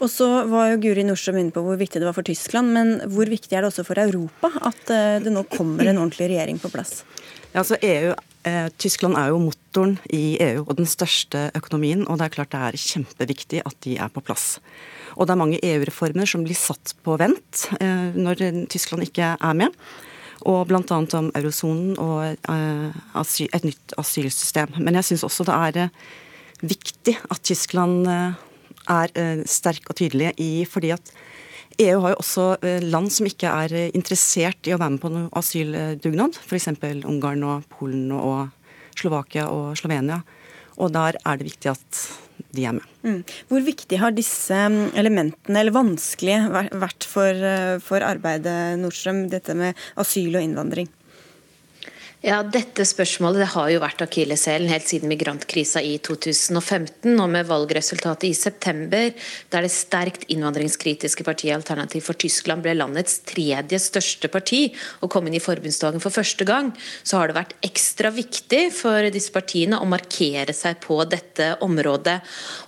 [0.00, 2.96] Og så var jo Guri Nordstrøm inne på hvor viktig det var for Tyskland, men
[3.12, 6.60] hvor viktig er det også for Europa at eh, det nå kommer en ordentlig regjering
[6.62, 7.02] på plass?
[7.52, 8.14] Ja, altså EU,
[8.48, 12.52] eh, Tyskland er jo motoren i EU og den største økonomien, og det er klart
[12.52, 14.60] det er kjempeviktig at de er på plass.
[15.16, 19.54] Og det er mange EU-reformer som blir satt på vent eh, når Tyskland ikke er
[19.54, 19.74] med
[20.44, 20.96] og bl.a.
[21.16, 24.74] om eurosonen og eh, et nytt asylsystem.
[24.78, 25.94] Men jeg syns også det er eh,
[26.62, 28.06] viktig at Tyskland
[28.84, 29.10] er
[29.48, 31.14] sterk og tydelig i fordi at
[31.80, 32.44] EU har jo også
[32.84, 36.36] land som ikke er interessert i å være med på noe asyldugnad.
[36.44, 36.68] F.eks.
[37.08, 38.52] Ungarn og Polen og
[38.98, 40.22] Slovakia og Slovenia.
[40.80, 42.02] Og der er det viktig at
[42.54, 42.86] de er med.
[43.04, 43.20] Mm.
[43.50, 49.54] Hvor viktig har disse mm, elementene, eller vanskelige, vært for, eh, for arbeidet Nordstrøm, dette
[49.58, 50.90] med asyl og innvandring?
[52.24, 57.10] Ja, Dette spørsmålet det har jo vært akilleshælen helt siden migrantkrisa i 2015.
[57.20, 59.10] Og med valgresultatet i september,
[59.52, 64.62] der det sterkt innvandringskritiske partiet Alternativ for Tyskland ble landets tredje største parti
[65.04, 66.70] og kom inn i forbundsdagen for første gang,
[67.04, 72.16] så har det vært ekstra viktig for disse partiene å markere seg på dette området.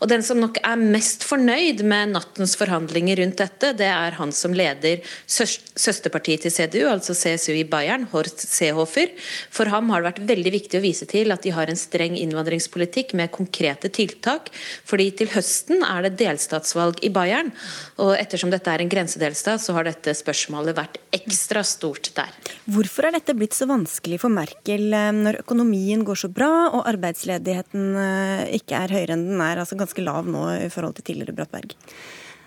[0.04, 4.36] Og den som nok er mest fornøyd med nattens forhandlinger rundt dette, det er han
[4.36, 9.16] som leder søsterpartiet til CDU, altså CSU i Bayern, Horst Seehofer
[9.50, 12.16] for ham har det vært veldig viktig å vise til at de har en streng
[12.18, 14.50] innvandringspolitikk med konkrete tiltak.
[14.84, 17.52] fordi til høsten er det delstatsvalg i Bayern.
[17.98, 22.32] Og ettersom dette er en grensedelstat, så har dette spørsmålet vært ekstra stort der.
[22.66, 26.86] Hvorfor er dette blitt så vanskelig for Merkel eh, når økonomien går så bra og
[26.88, 31.10] arbeidsledigheten eh, ikke er høyere enn den er, altså ganske lav nå i forhold til
[31.10, 31.76] tidligere Brattberg?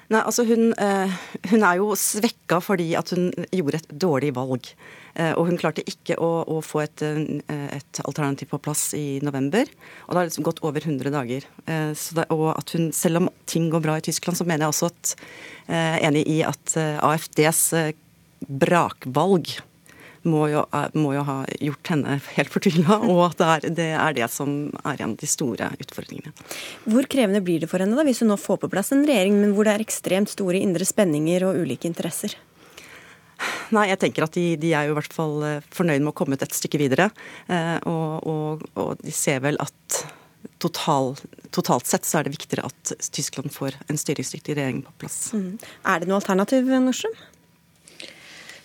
[0.09, 1.17] Nei, altså hun, eh,
[1.51, 4.71] hun, er jo svekka fordi at hun gjorde et dårlig valg.
[5.15, 9.19] Eh, og hun klarte ikke å, å få et, eh, et, alternativ på plass i
[9.25, 9.69] november.
[10.07, 11.47] Og det har liksom gått over 100 dager.
[11.65, 14.91] Det, og at hun, selv om ting går bra i Tyskland, så mener jeg også
[14.91, 15.15] at
[16.01, 16.73] enig i at
[17.05, 17.61] AFDs
[18.47, 19.59] brakvalg
[20.27, 20.63] må jo,
[20.99, 24.55] må jo, ha gjort henne helt fortvila, og at det er, det er, det som
[24.83, 26.33] er en av de store utfordringene.
[26.89, 29.39] Hvor krevende blir det for henne da, hvis hun nå får på plass en regjering,
[29.39, 32.35] men hvor det er ekstremt store indre spenninger og ulike interesser?
[33.75, 36.17] Nei, jeg tenker at de, de, er jo i hvert fall eh, fornøyd med å
[36.17, 37.09] komme et stykke videre.
[37.47, 39.99] Eh, og, og, og de ser vel at
[40.59, 41.13] total,
[41.55, 45.19] totalt sett så er det viktigere at Tyskland får en styringsdyktig regjering på plass.
[45.35, 45.57] Mm.
[45.87, 47.15] Er det noe alternativ, Nordstrøm?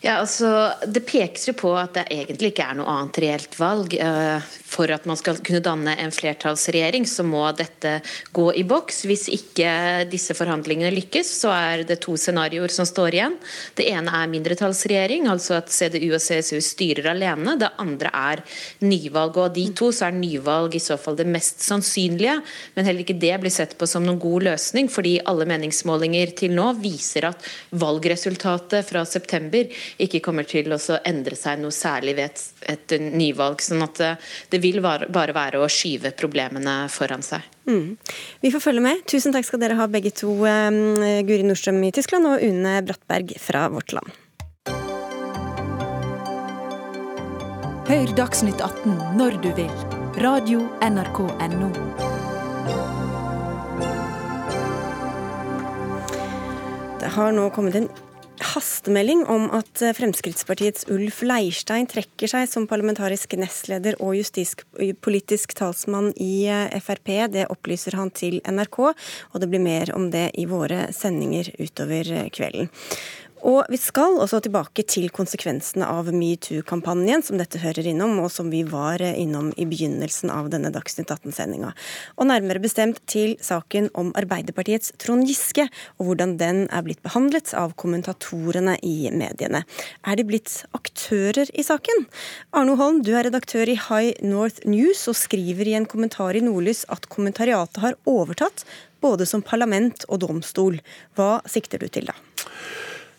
[0.04, 3.94] Ja, altså, Det pekes jo på at det egentlig ikke er noe annet reelt valg.
[3.96, 8.00] Eh, for at man skal kunne danne en flertallsregjering, så må dette
[8.34, 9.04] gå i boks.
[9.08, 9.70] Hvis ikke
[10.10, 13.36] disse forhandlingene lykkes, så er det to scenarioer som står igjen.
[13.78, 17.56] Det ene er mindretallsregjering, altså at CDU og CSU styrer alene.
[17.60, 18.44] Det andre er
[18.84, 19.38] nyvalg.
[19.38, 22.36] Og av de to så er nyvalg i så fall det mest sannsynlige.
[22.74, 26.52] Men heller ikke det blir sett på som noen god løsning, fordi alle meningsmålinger til
[26.58, 29.70] nå viser at valgresultatet fra september
[30.02, 32.42] ikke kommer til å endre seg noe særlig ved et,
[32.74, 33.62] et nyvalg.
[33.62, 37.44] sånn at eh, det vil bare være å skyve problemene foran seg.
[37.68, 37.96] Mm.
[38.42, 39.04] Vi får følge med.
[39.08, 43.68] Tusen takk skal dere ha begge to, Guri Nordstrøm i Tyskland og Une Brattberg fra
[43.72, 44.12] Vårt Land.
[47.84, 49.72] Hør Dagsnytt 18 når du vil.
[50.24, 52.14] Radio NRK Radio.nrk.no.
[57.00, 57.88] Det har nå kommet en
[58.40, 66.10] hastemelding om at eh, Fremskrittspartiets Ulf Leirstein trekker seg som parlamentarisk nestleder og justispolitisk talsmann
[66.20, 67.12] i eh, Frp.
[67.34, 72.10] Det opplyser han til NRK, og det blir mer om det i våre sendinger utover
[72.12, 72.70] eh, kvelden.
[73.44, 78.48] Og vi skal også tilbake til konsekvensene av metoo-kampanjen, som dette hører innom, og som
[78.48, 81.74] vi var innom i begynnelsen av denne Dagsnytt 18-sendinga.
[82.16, 85.68] Og nærmere bestemt til saken om Arbeiderpartiets Trond Giske,
[85.98, 89.66] og hvordan den er blitt behandlet av kommentatorene i mediene.
[90.08, 92.06] Er de blitt aktører i saken?
[92.56, 96.44] Arno Holm, du er redaktør i High North News, og skriver i en kommentar i
[96.44, 98.64] Nordlys at kommentariatet har overtatt
[99.04, 100.80] både som parlament og domstol.
[101.12, 102.16] Hva sikter du til da?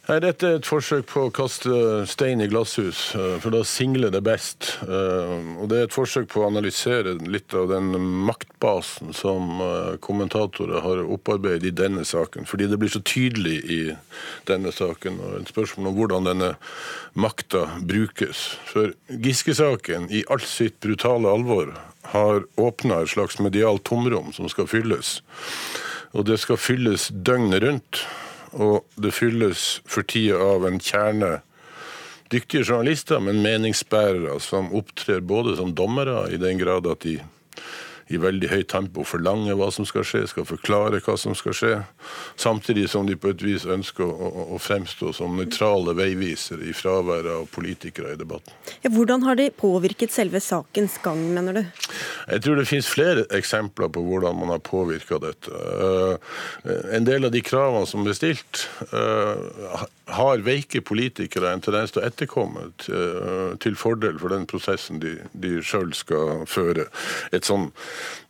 [0.06, 4.12] Nei, Dette er et forsøk på å kaste stein i glasshus, eh, for da singler
[4.14, 4.76] det best.
[4.86, 7.90] Eh, og Det er et forsøk på å analysere litt av den
[8.28, 12.46] maktbasen som eh, kommentatorer har opparbeidet i denne saken.
[12.46, 13.80] Fordi det blir så tydelig i
[14.46, 16.52] denne saken, og et spørsmål om hvordan denne
[17.18, 18.60] makta brukes.
[18.70, 21.74] For Giske-saken, i alt sitt brutale alvor,
[22.14, 25.24] har åpna et slags medialt tomrom som skal fylles.
[26.14, 28.06] Og det skal fylles døgnet rundt
[28.56, 31.40] og det fylles for tida av en kjerne
[32.32, 37.20] dyktige journalister, men meningsbærere som opptrer både som dommere, i den grad at de
[38.14, 41.74] i veldig høyt tempo forlanger hva som skal skje, skal forklare hva som skal skje,
[42.38, 46.76] samtidig som de på et vis ønsker å, å, å fremstå som nøytrale veivisere i
[46.78, 48.54] fraværet av politikere i debatten.
[48.86, 51.64] Ja, hvordan har de påvirket selve sakens gang, mener du?
[52.30, 55.50] Jeg tror det finnes flere eksempler på hvordan man har påvirka dette.
[55.50, 61.94] Uh, en del av de kravene som ble stilt, uh, har veike politikere en tendens
[61.94, 66.86] til å etterkomme til, til fordel for den prosessen de, de sjøl skal føre.
[67.34, 67.72] Et sånn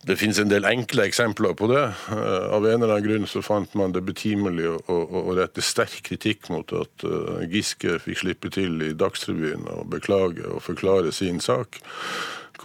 [0.05, 1.83] det finnes en del enkle eksempler på det.
[2.13, 4.99] Eh, av en eller annen grunn så fant man det betimelig å, å,
[5.31, 10.45] å rette sterk kritikk mot at eh, Giske fikk slippe til i Dagsrevyen og beklage
[10.45, 11.81] og forklare sin sak.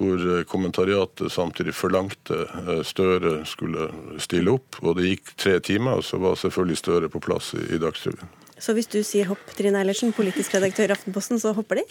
[0.00, 2.46] Hvor eh, kommentariatet samtidig forlangte
[2.88, 3.90] Støre skulle
[4.22, 4.80] stille opp.
[4.80, 8.36] Og det gikk tre timer, og så var selvfølgelig Støre på plass i, i Dagsrevyen.
[8.60, 11.84] Så hvis du sier hopp, Trine Eilertsen, politisk redaktør i Aftenposten, så hopper de?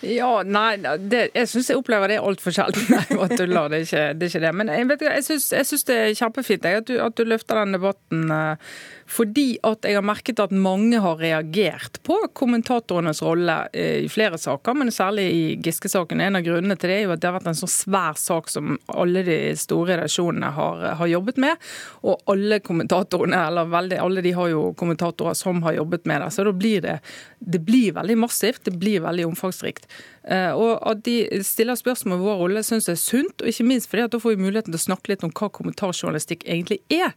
[0.00, 2.86] Ja, nei, det, jeg syns jeg opplever det altfor sjelden.
[2.94, 4.28] Nei, jeg tuller, det er ikke det.
[4.28, 4.52] Er ikke det.
[4.56, 8.32] Men jeg, vet, jeg syns det er kjempefint at du, at du løfter den debatten.
[8.32, 8.72] Uh,
[9.10, 14.38] fordi at jeg har merket at mange har reagert på kommentatorenes rolle eh, i flere
[14.38, 16.22] saker, men særlig i Giske-saken.
[16.22, 18.50] En av grunnene til det er jo at det har vært en så svær sak
[18.52, 21.70] som alle de store redaksjonene har, har jobbet med.
[22.06, 26.30] Og alle kommentatorene, eller veldig, alle de har jo kommentatorer som har jobbet med det.
[26.36, 27.00] Så da blir det,
[27.42, 29.89] det blir veldig massivt, det blir veldig omfangsrikt.
[30.24, 33.42] Eh, og At de stiller spørsmål om vår rolle, syns jeg er sunt.
[33.42, 35.48] og Ikke minst fordi at da får vi muligheten til å snakke litt om hva
[35.48, 37.16] kommentarjournalistikk egentlig er.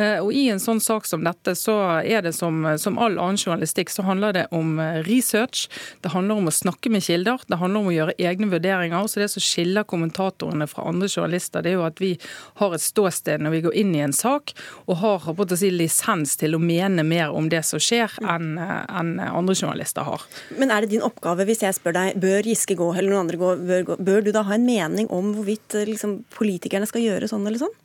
[0.00, 3.40] Eh, og I en sånn sak som dette, så er det som, som, all annen
[3.40, 5.66] journalistikk, så handler det om eh, research.
[6.00, 9.08] Det handler om å snakke med kilder, det handler om å gjøre egne vurderinger.
[9.10, 12.14] Så Det som skiller kommentatorene fra andre journalister, det er jo at vi
[12.62, 14.54] har et ståsted når vi går inn i en sak,
[14.86, 18.56] og har på å si, lisens til å mene mer om det som skjer, enn
[18.60, 20.24] en andre journalister har.
[20.56, 23.38] Men er det din oppgave, hvis jeg spør deg, bør Giske gå eller noen andre
[23.40, 27.46] gå, bør, bør du da ha en mening om hvorvidt liksom, politikerne skal gjøre sånn
[27.46, 27.76] eller sånn?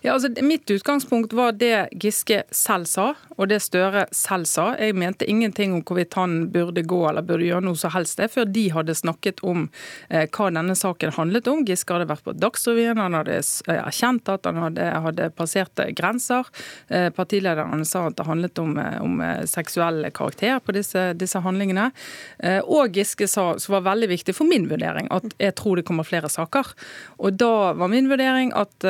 [0.00, 4.70] Ja, altså Mitt utgangspunkt var det Giske selv sa, og det Støre selv sa.
[4.78, 8.30] Jeg mente ingenting om hvorvidt han burde gå eller burde gjøre noe som helst det,
[8.32, 9.66] før de hadde snakket om
[10.08, 11.64] eh, hva denne saken handlet om.
[11.66, 16.46] Giske hadde vært på Dagsrevyen, han hadde eh, erkjent at han hadde, hadde passert grenser.
[16.88, 21.42] Eh, partilederen sa at det handlet om, eh, om eh, seksuell karakter på disse, disse
[21.44, 21.90] handlingene.
[22.38, 25.86] Eh, og Giske sa, som var veldig viktig for min vurdering, at jeg tror det
[25.90, 26.72] kommer flere saker.
[27.18, 28.88] Og da var min vurdering at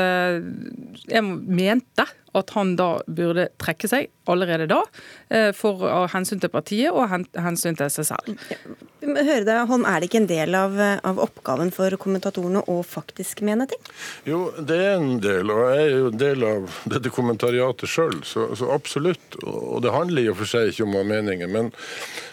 [1.08, 2.06] jeg mente
[2.40, 4.82] at han da burde trekke seg allerede da,
[5.30, 7.08] eh, for av hensyn til partiet og
[7.38, 8.38] hensyn til seg selv.
[8.98, 13.40] Høre deg, Holm, Er det ikke en del av, av, oppgaven for kommentatorene å faktisk
[13.46, 13.80] mene ting?
[14.26, 18.18] Jo, det er en del, og jeg er jo en del av dette kommentariatet sjøl,
[18.26, 19.38] så, så, absolutt.
[19.46, 21.50] Og det handler i og for seg ikke om å ha meninger.
[21.52, 21.70] Men,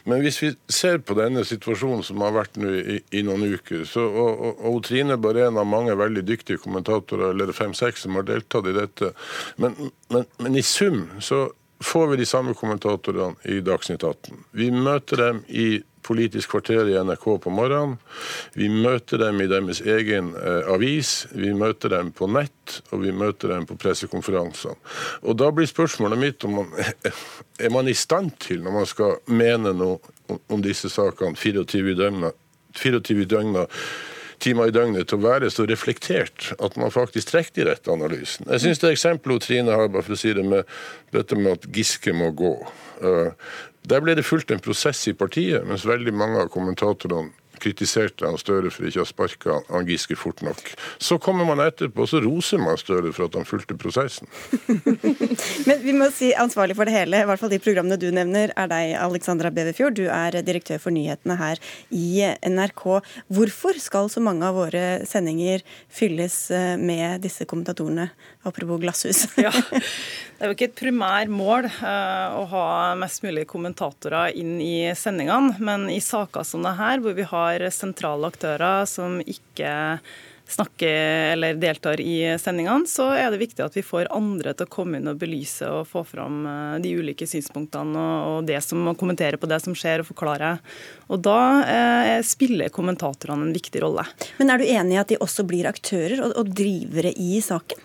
[0.09, 3.85] men, hvis vi ser på denne situasjonen som har vært nå i, i noen uker,
[3.89, 8.07] så, og, og, og Trine bare er en av mange veldig dyktige kommentatorer, eller fem-seks,
[8.07, 9.13] som har deltatt i dette.
[9.61, 9.77] Men,
[10.13, 11.47] men, men i sum så
[11.83, 14.45] får vi de samme kommentatorene i Dagsnytt 18.
[14.51, 17.95] Vi møter dem i Politisk kvarter i NRK på morgenen.
[18.53, 23.13] Vi møter dem i deres egen eh, avis, vi møter dem på nett, og vi
[23.15, 24.77] møter dem på pressekonferansene.
[25.25, 26.69] Og Da blir spørsmålet mitt om man
[27.63, 32.29] er man i stand til, når man skal mene noe om disse sakene 24 døgn,
[32.77, 33.57] 24 døgn
[34.45, 38.49] timer i døgnet til å være så reflektert at man faktisk trekker de rette analysene.
[38.53, 40.69] Jeg syns det eksempelet Trine har bare for å si det med
[41.15, 42.53] dette med at Giske må gå.
[43.01, 43.31] Eh,
[43.85, 47.33] der ble det fulgt en prosess i partiet, mens veldig mange av kommentatorene
[47.65, 50.61] kritiserte han Støre for ikke å sparke han Giske fort nok.
[51.01, 54.29] Så kommer man etterpå og så roser man Støre for at han fulgte prosessen.
[55.67, 58.53] Men vi må si ansvarlig for det hele, i hvert fall de programmene du nevner,
[58.55, 59.97] er deg, Alexandra Beverfjord.
[59.97, 61.61] Du er direktør for nyhetene her
[61.95, 62.85] i NRK.
[63.33, 65.63] Hvorfor skal så mange av våre sendinger
[65.93, 68.09] fylles eh, med disse kommentatorene?
[68.45, 69.25] Apropos glasshus.
[69.45, 69.51] ja.
[70.35, 72.65] Det er jo ikke et primær mål uh, å ha
[72.99, 77.54] mest mulig kommentatorer inn i sendingene, men i saker som det her, hvor vi har
[77.73, 79.73] sentrale aktører som ikke
[80.47, 84.71] snakker eller deltar i sendingene, så er det viktig at vi får andre til å
[84.71, 89.39] komme inn og belyse og få fram eh, de ulike synspunktene og det som kommentere
[89.41, 90.55] på det som skjer og forklare.
[91.09, 94.05] Og Da eh, spiller kommentatorene en viktig rolle.
[94.37, 97.81] Men er du enig i at de også blir aktører og, og drivere i saken?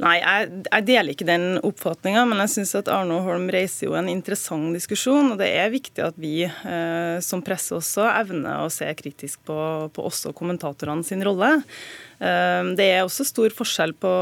[0.00, 3.96] Nei, jeg, jeg, deler ikke den oppfatninga, men jeg syns at Arne Holm reiser jo
[3.98, 5.34] en interessant diskusjon.
[5.34, 9.58] Og det er viktig at vi eh, som presse også evner å se kritisk på,
[9.92, 11.58] på også kommentatorene sin rolle.
[12.20, 14.12] Eh, det er også stor forskjell på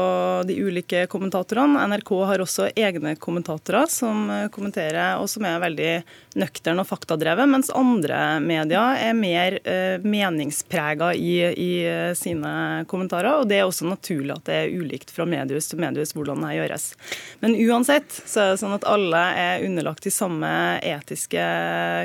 [0.47, 1.83] de ulike kommentatorene.
[1.91, 4.25] NRK har også egne kommentatorer som
[4.55, 5.91] kommenterer, og som er veldig
[6.39, 9.57] nøkterne og faktadrevet, mens andre medier er mer
[10.03, 11.71] meningsprega i, i
[12.15, 13.41] sine kommentarer.
[13.41, 16.55] og Det er også naturlig at det er ulikt fra mediehus til mediehus hvordan det
[16.57, 16.87] gjøres.
[17.43, 20.51] Men uansett så er det sånn at alle er underlagt de samme
[20.85, 21.43] etiske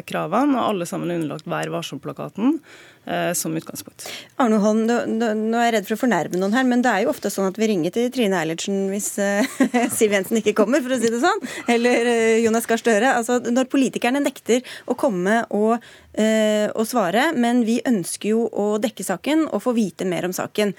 [0.09, 2.94] kravene, og alle sammen er underlagt Vær varsom-plakaten eh,
[3.37, 4.07] som utgangspunkt.
[4.41, 7.11] Arne Holm, nå er jeg redd for å fornærme noen her, men det er jo
[7.13, 9.59] ofte sånn at vi ringer til Trine Eilertsen hvis uh,
[9.97, 11.43] Siv Jensen ikke kommer, for å si det sånn.
[11.71, 13.13] Eller uh, Jonas Gahr Støre.
[13.19, 15.85] Altså, når politikerne nekter å komme og,
[16.15, 20.73] og svare, men vi ønsker jo å dekke saken og få vite mer om saken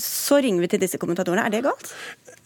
[0.00, 1.46] så ringer vi til disse kommentatorene.
[1.46, 1.92] Er det galt?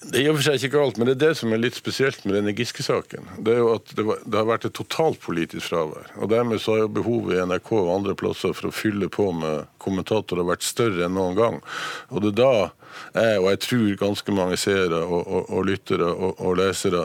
[0.01, 1.77] Det er i og for seg ikke galt, men det er det som er litt
[1.77, 3.27] spesielt med denne Giske-saken.
[3.45, 6.09] Det er jo at det, var, det, har vært et totalt politisk fravær.
[6.17, 9.29] og Dermed så har jo behovet i NRK og andre plasser for å fylle på
[9.37, 11.61] med kommentatorer vært større enn noen gang.
[12.09, 16.09] Og det er da jeg, og jeg tror ganske mange seere og, og, og lyttere
[16.09, 17.05] og, og lesere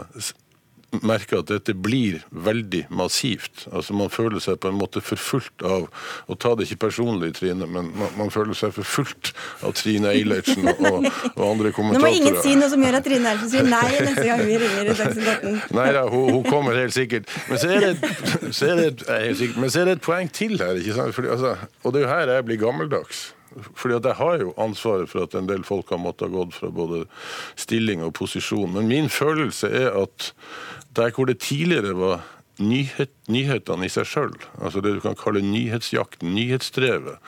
[1.06, 3.66] merker at dette blir veldig massivt.
[3.72, 5.88] Altså Man føler seg på en måte forfulgt av
[6.32, 9.34] Og ta det ikke personlig, Trine, men man, man føler seg forfulgt
[9.66, 12.00] av Trine Eilertsen og, og, andre kommentatorer.
[12.00, 14.60] Nå må ingen si noe som gjør at Trine Eilertsen sier nei neste gang vi
[14.64, 15.62] ringer i Dagsnytt 18.
[15.80, 17.32] Nei da, hun, hun, kommer helt sikkert.
[17.50, 18.12] Men så er det,
[18.50, 18.92] så er det,
[19.40, 21.16] sikkert, men så er det et poeng til her, ikke sant?
[21.18, 23.26] Fordi, altså, og det er jo her jeg blir gammeldags.
[23.76, 26.56] Fordi at Jeg har jo ansvaret for at en del folk har måttet ha gått
[26.58, 27.06] fra både
[27.56, 28.74] stilling og posisjon.
[28.74, 30.34] Men min følelse er at
[30.96, 32.24] der hvor det tidligere var
[32.60, 37.20] nyhet, nyhetene i seg sjøl, altså det du kan kalle nyhetsjakten, nyhetsdrevet,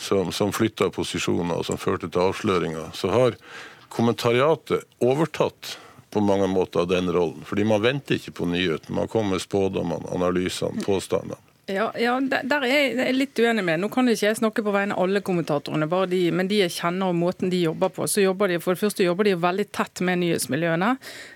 [0.00, 3.38] som, som flytta posisjoner og som førte til avsløringer, så har
[3.90, 5.76] kommentariatet overtatt
[6.10, 7.44] på mange måter den rollen.
[7.46, 8.94] Fordi man venter ikke på nyheten.
[8.96, 11.38] Man kommer med spådommene, analysene, påstandene.
[11.70, 13.80] Ja, ja, der er jeg litt uenig med.
[13.82, 17.12] Nå kan ikke jeg snakke på vegne av alle kommentatorene, de, men de jeg kjenner
[17.12, 18.08] og måten de jobber på.
[18.10, 20.90] så jobber de, For det første jobber de veldig tett med nyhetsmiljøene.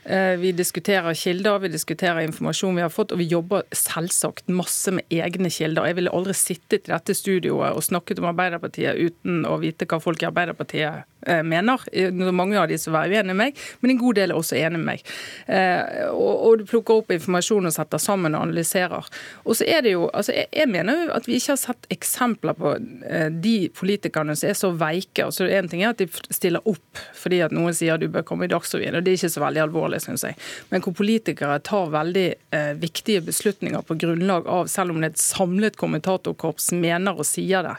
[0.04, 4.90] Eh, vi diskuterer kilder, vi diskuterer informasjon vi har fått, og vi jobber selvsagt masse
[4.90, 5.86] med egne kilder.
[5.86, 10.00] Jeg ville aldri sittet i dette studioet og snakket om Arbeiderpartiet uten å vite hva
[10.02, 11.10] folk i Arbeiderpartiet
[11.44, 11.84] mener.
[12.32, 14.80] Mange av de som er uenige med meg, men en god del er også enig
[14.80, 15.04] med meg.
[15.46, 19.08] Eh, og, du plukker opp informasjon og setter sammen og analyserer.
[19.44, 22.56] Og så er det jo, altså jeg, mener jo at vi ikke har sett eksempler
[22.58, 25.26] på eh, de politikerne som er så veike.
[25.26, 28.46] altså En ting er at de stiller opp fordi at noen sier du bør komme
[28.46, 30.38] i Dagsrevyen, og det er ikke så veldig alvorlig, syns jeg.
[30.70, 35.16] Men hvor politikere tar veldig eh, viktige beslutninger på grunnlag av, selv om det er
[35.16, 37.74] et samlet kommentatorkorps mener og sier det,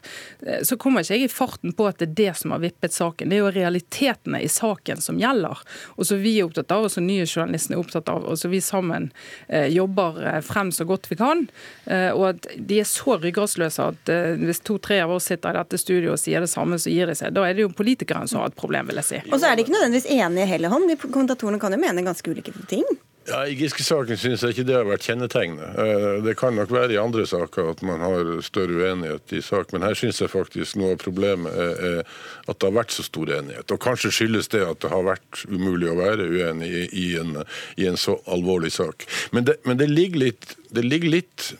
[0.65, 3.31] så kommer ikke jeg i farten på at det er det som har vippet saken.
[3.35, 5.59] Det er jo realitetene i saken som gjelder,
[5.99, 8.61] og som vi er opptatt av, og som nyhetsjournalistene er opptatt av, og som vi
[8.63, 9.09] sammen
[9.49, 11.43] eh, jobber eh, frem så godt vi kan.
[11.83, 15.59] Eh, og at de er så ryggradsløse at eh, hvis to-tre av oss sitter i
[15.59, 17.35] dette studioet og sier det samme, så gir de seg.
[17.35, 19.19] Da er det jo politikerne som har et problem, vil jeg si.
[19.27, 20.87] Og så er de ikke nødvendigvis enige heller, han.
[20.87, 22.87] De kommentatorene kan jo mene ganske ulike ting.
[23.25, 25.79] Ja, I Giske-saken syns jeg ikke det har vært kjennetegnet.
[25.81, 29.73] Eh, det kan nok være i andre saker at man har større uenighet i sak,
[29.73, 32.03] men her syns jeg faktisk noe av problemet er
[32.45, 33.73] at det har vært så stor enighet.
[33.73, 37.39] Og kanskje skyldes det at det har vært umulig å være uenig i en,
[37.81, 39.07] i en så alvorlig sak.
[39.33, 41.55] Men det, men det ligger litt, det ligger litt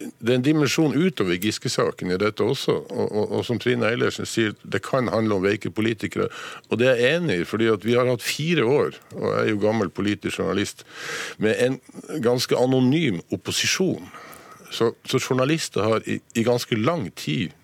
[0.00, 2.72] det er en dimensjon utover Giske-saken i dette også.
[2.88, 6.30] Og, og, og, som Trine Eilertsen sier, det kan handle om veike politikere.
[6.70, 9.52] Og det er jeg enig i, fordi vi har hatt fire år, og jeg er
[9.52, 10.86] jo gammel politisk journalist,
[11.38, 11.78] med en
[12.24, 14.08] ganske anonym opposisjon.
[14.70, 17.56] Så, så journalister har i, i ganske lang tid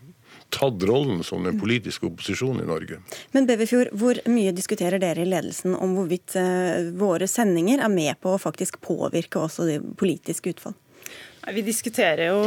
[0.53, 3.01] tatt rollen som den politiske opposisjonen i Norge.
[3.35, 8.15] Men Bevefjord, hvor mye diskuterer dere i ledelsen om hvorvidt uh, våre sendinger er med
[8.23, 10.77] på å faktisk påvirke også det politiske utfall?
[11.47, 12.39] Vi diskuterer jo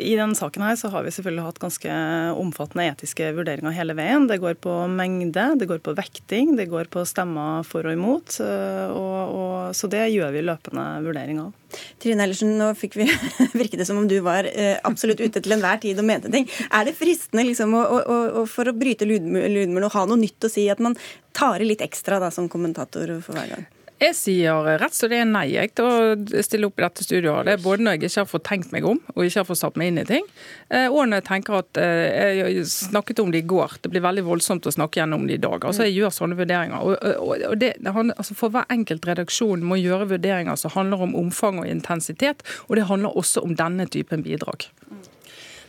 [0.00, 1.96] I denne saken her så har vi selvfølgelig hatt ganske
[2.40, 4.28] omfattende etiske vurderinger hele veien.
[4.30, 8.38] Det går på mengde, det går på vekting, det går på stemmer for og imot.
[8.40, 11.52] Og, og, så det gjør vi løpende vurdering av.
[12.00, 13.08] Trine Ellersen, nå fikk vi
[13.60, 16.48] virke det som om du var eh, absolutt ute til enhver tid og mente ting.
[16.72, 20.48] Er det fristende liksom, å, å, å, for å bryte lydmuren og ha noe nytt
[20.48, 20.96] å si, at man
[21.36, 23.70] tar i litt ekstra da, som kommentator for hver gang?
[24.02, 27.50] Jeg sier rett så det er nei jeg, til å stille opp i dette studioet.
[27.62, 29.92] Både når jeg ikke har fått tenkt meg om og ikke har fått satt meg
[29.92, 30.26] inn i ting,
[30.74, 33.78] eh, og når jeg tenker at eh, jeg snakket om det i går.
[33.84, 35.62] Det blir veldig voldsomt å snakke gjennom det i dag.
[35.68, 36.82] Altså Jeg gjør sånne vurderinger.
[37.22, 41.70] Og det, altså For hver enkelt redaksjon må gjøre vurderinger som handler om omfang og
[41.70, 44.66] intensitet, og det handler også om denne typen bidrag.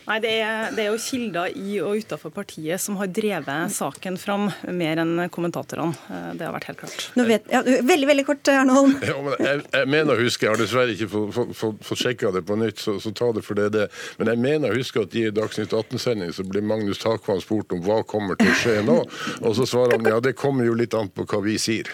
[0.04, 4.18] Nei, det er, det er, jo kilder i og utenfor partiet som har drevet saken
[4.20, 5.96] fram, mer enn kommentatorene.
[6.12, 7.06] Eh, det har vært helt klart.
[7.16, 8.98] Vet, ja, veldig veldig kort, Arnold.
[9.14, 12.44] Ja, jeg, jeg, mener å huske, jeg har dessverre ikke fått, fått, fått sjekka det
[12.46, 13.84] på nytt, så, så, ta det for det det
[14.18, 17.82] Men jeg mener å huske at i Dagsnytt 18-sending så blir Magnus Takvam spurt om
[17.84, 18.96] hva kommer til å skje nå,
[19.40, 21.88] og så svarer han ja, det kommer jo litt an på hva vi sier.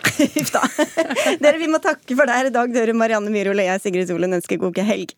[1.42, 2.54] Dere, vi må takke for det her.
[2.54, 5.14] Dag Døre, Marianne Myhrol og jeg, Sigrid Solen, ønsker god helg.